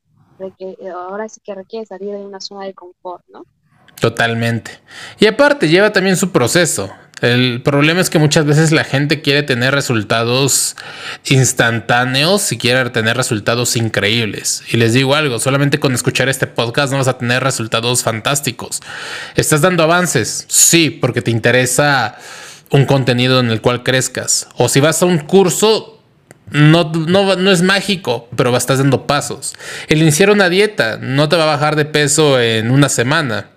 [0.94, 3.46] ahora sí que requiere salir de una zona de confort, ¿no?
[4.00, 4.72] Totalmente.
[5.20, 6.90] Y aparte, lleva también su proceso.
[7.24, 10.76] El problema es que muchas veces la gente quiere tener resultados
[11.24, 14.62] instantáneos y quiere tener resultados increíbles.
[14.70, 18.82] Y les digo algo, solamente con escuchar este podcast no vas a tener resultados fantásticos.
[19.36, 20.44] ¿Estás dando avances?
[20.50, 22.18] Sí, porque te interesa
[22.72, 24.50] un contenido en el cual crezcas.
[24.58, 26.04] O si vas a un curso,
[26.52, 29.56] no, no, es mágico, pero estás dando pasos.
[29.88, 33.53] El iniciar una dieta no te va a bajar de peso en una semana.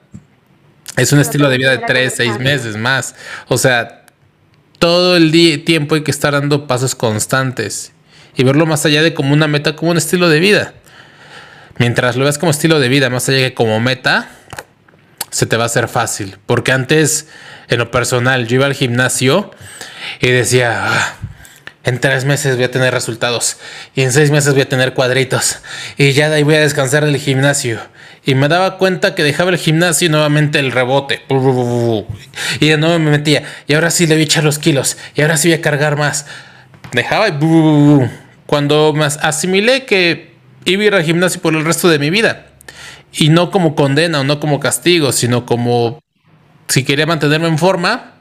[0.96, 3.14] Es un estilo de vida de tres, seis meses más.
[3.48, 4.06] O sea,
[4.78, 7.92] todo el día, tiempo hay que estar dando pasos constantes
[8.36, 10.74] y verlo más allá de como una meta, como un estilo de vida.
[11.78, 14.30] mientras lo ves como estilo de vida, más allá que como meta,
[15.30, 16.38] se te va a hacer fácil.
[16.46, 17.28] Porque antes,
[17.68, 19.50] en lo personal, yo iba al gimnasio
[20.20, 21.16] y decía, ah,
[21.86, 23.56] en tres meses voy a tener resultados
[23.94, 25.60] y en seis meses voy a tener cuadritos
[25.96, 27.78] y ya de ahí voy a descansar del gimnasio.
[28.28, 31.22] Y me daba cuenta que dejaba el gimnasio nuevamente el rebote.
[32.58, 33.44] Y de nuevo me metía.
[33.68, 34.96] Y ahora sí le voy a echar los kilos.
[35.14, 36.26] Y ahora sí voy a cargar más.
[36.90, 37.38] Dejaba y
[38.46, 40.34] cuando me asimilé que
[40.64, 42.48] iba a ir al gimnasio por el resto de mi vida.
[43.12, 46.00] Y no como condena o no como castigo, sino como
[46.66, 48.15] si quería mantenerme en forma,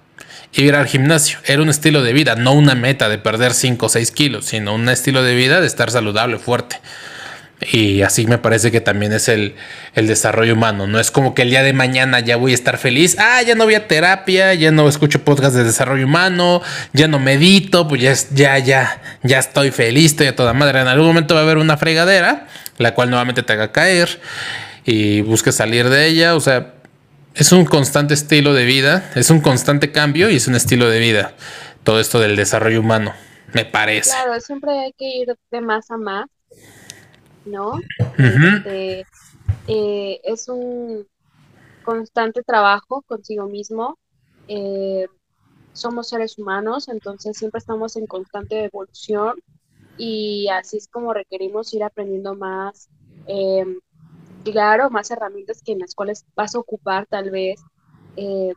[0.56, 1.40] ir al gimnasio.
[1.46, 4.74] Era un estilo de vida, no una meta de perder 5 o 6 kilos, sino
[4.74, 6.80] un estilo de vida de estar saludable, fuerte.
[7.62, 9.56] Y así me parece que también es el,
[9.96, 10.88] desarrollo humano.
[10.88, 13.16] No es como que el día de mañana ya voy a estar feliz.
[13.18, 16.62] Ah, ya no voy a terapia, ya no escucho podcast de desarrollo humano,
[16.94, 20.82] ya no medito, pues ya, ya, ya, ya estoy feliz, estoy a toda madre.
[20.82, 22.48] En algún momento va a haber una fregadera,
[22.78, 24.20] la cual nuevamente te haga caer
[24.86, 26.36] y busques salir de ella.
[26.36, 26.75] O sea,
[27.36, 31.00] es un constante estilo de vida, es un constante cambio y es un estilo de
[31.00, 31.34] vida.
[31.84, 33.14] Todo esto del desarrollo humano,
[33.54, 34.12] me parece.
[34.12, 36.28] Claro, siempre hay que ir de más a más
[37.46, 37.80] ¿no?
[38.18, 39.06] Este,
[39.68, 41.08] eh, es un
[41.84, 43.98] constante trabajo consigo mismo.
[44.48, 45.08] Eh,
[45.74, 49.36] somos seres humanos, entonces siempre estamos en constante evolución
[49.98, 52.90] y así es como requerimos ir aprendiendo más,
[53.28, 53.80] em,
[54.52, 57.62] claro, más herramientas que en las cuales vas a ocupar tal vez.
[58.16, 58.54] Em,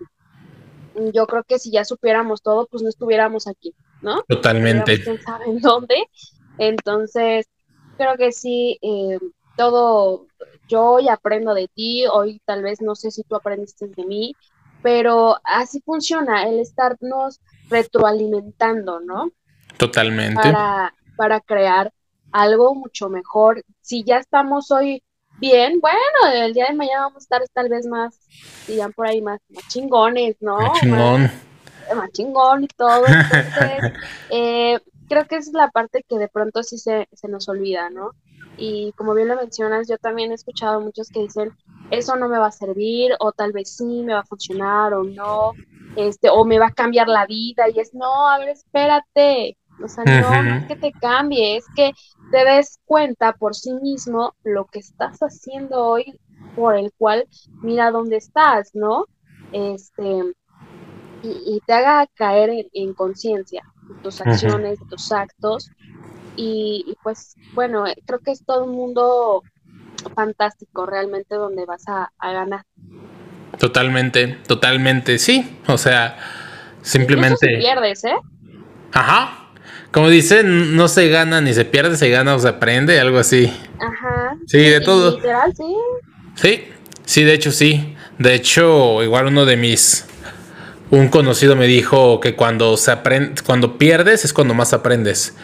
[1.12, 4.22] yo creo que si ya supiéramos todo, pues no estuviéramos aquí, ¿no?
[4.28, 5.02] Totalmente.
[5.02, 5.96] ¿Quién sabe en dónde?
[6.58, 7.46] Entonces,
[7.96, 9.18] creo que sí, eh,
[9.56, 10.26] todo,
[10.68, 14.34] yo hoy aprendo de ti, hoy tal vez no sé si tú aprendiste de mí,
[14.82, 19.30] pero así funciona el estarnos retroalimentando, ¿no?
[19.76, 20.40] Totalmente.
[20.40, 21.92] Para, para crear
[22.32, 23.64] algo mucho mejor.
[23.80, 25.02] Si ya estamos hoy
[25.38, 25.98] bien, bueno,
[26.32, 28.18] el día de mañana vamos a estar tal vez más,
[28.66, 30.58] digan por ahí, más, chingones, ¿no?
[30.58, 31.30] Más chingón.
[31.94, 33.04] Más, chingón y todo.
[33.06, 33.92] Entonces,
[34.30, 34.78] eh,
[35.08, 38.12] creo que esa es la parte que de pronto sí se, se nos olvida, ¿no?
[38.58, 41.52] Y como bien lo mencionas, yo también he escuchado muchos que dicen,
[41.90, 45.04] eso no me va a servir, o tal vez sí me va a funcionar, o
[45.04, 45.52] no,
[45.96, 49.88] este, o me va a cambiar la vida, y es, no, a ver, espérate, o
[49.88, 51.92] sea, no, no es que te cambie, es que
[52.30, 56.18] te des cuenta por sí mismo lo que estás haciendo hoy,
[56.56, 57.26] por el cual
[57.62, 59.04] mira dónde estás, ¿no?
[59.52, 60.34] Este,
[61.22, 63.62] y, te haga caer en conciencia
[64.02, 65.70] tus acciones, tus actos.
[66.36, 69.42] Y, pues bueno, eh, creo que es todo un mundo
[70.14, 72.64] fantástico realmente donde vas a, ganar.
[73.58, 75.58] Totalmente, totalmente, sí.
[75.66, 76.16] O sea,
[76.82, 77.48] simplemente...
[77.48, 78.16] Si pierdes, ¿eh?
[78.92, 79.47] Ajá.
[79.90, 83.52] Como dicen, no se gana ni se pierde, se gana o se aprende, algo así.
[83.80, 84.36] Ajá.
[84.46, 85.16] Sí, de todo.
[85.16, 85.74] Literal, sí.
[86.34, 86.64] Sí,
[87.04, 87.94] sí, de hecho sí.
[88.18, 90.04] De hecho, igual uno de mis
[90.90, 95.34] un conocido me dijo que cuando se aprende, cuando pierdes es cuando más aprendes.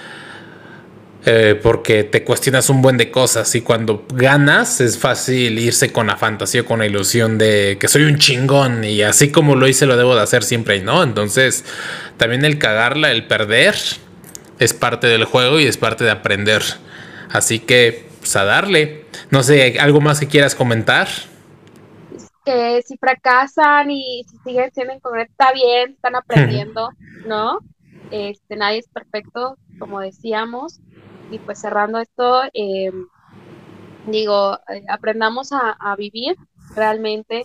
[1.26, 6.06] Eh, porque te cuestionas un buen de cosas y cuando ganas es fácil irse con
[6.06, 9.66] la fantasía o con la ilusión de que soy un chingón y así como lo
[9.66, 11.02] hice lo debo de hacer siempre y no.
[11.02, 11.64] Entonces
[12.18, 13.74] también el cagarla, el perder
[14.58, 16.62] es parte del juego y es parte de aprender.
[17.30, 19.04] Así que pues a darle.
[19.30, 21.08] No sé, ¿algo más que quieras comentar?
[22.44, 26.90] que si fracasan y si siguen siendo incorrectos, está bien, están aprendiendo,
[27.26, 27.58] ¿no?
[28.10, 30.80] Este, nadie es perfecto, como decíamos.
[31.30, 32.92] Y pues cerrando esto, eh,
[34.06, 36.36] digo, aprendamos a, vivir
[36.76, 37.44] realmente,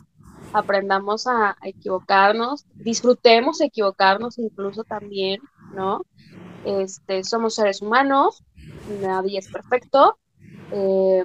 [0.52, 5.42] aprendamos a, equivocarnos, disfrutemos equivocarnos incluso también,
[5.74, 6.02] ¿no?
[6.66, 8.44] Este, somos seres humanos,
[9.02, 10.18] nadie es perfecto.
[10.72, 11.24] Eh,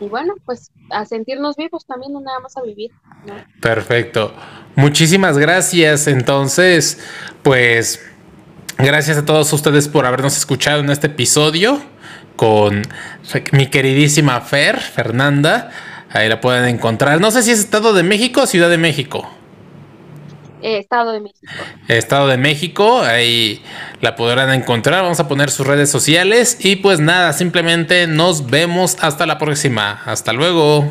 [0.00, 2.90] y bueno, pues a sentirnos vivos también, no nada más a vivir.
[3.60, 4.34] Perfecto.
[4.74, 6.06] Muchísimas gracias.
[6.06, 6.98] Entonces,
[7.42, 8.00] pues
[8.78, 11.80] gracias a todos ustedes por habernos escuchado en este episodio
[12.36, 12.82] con
[13.52, 15.70] mi queridísima Fer, Fernanda.
[16.10, 17.20] Ahí la pueden encontrar.
[17.20, 19.30] No sé si es Estado de México o Ciudad de México.
[20.62, 21.52] Eh, Estado de México.
[21.88, 23.62] Estado de México, ahí
[24.00, 25.02] la podrán encontrar.
[25.02, 30.02] Vamos a poner sus redes sociales y pues nada, simplemente nos vemos hasta la próxima.
[30.04, 30.90] Hasta luego.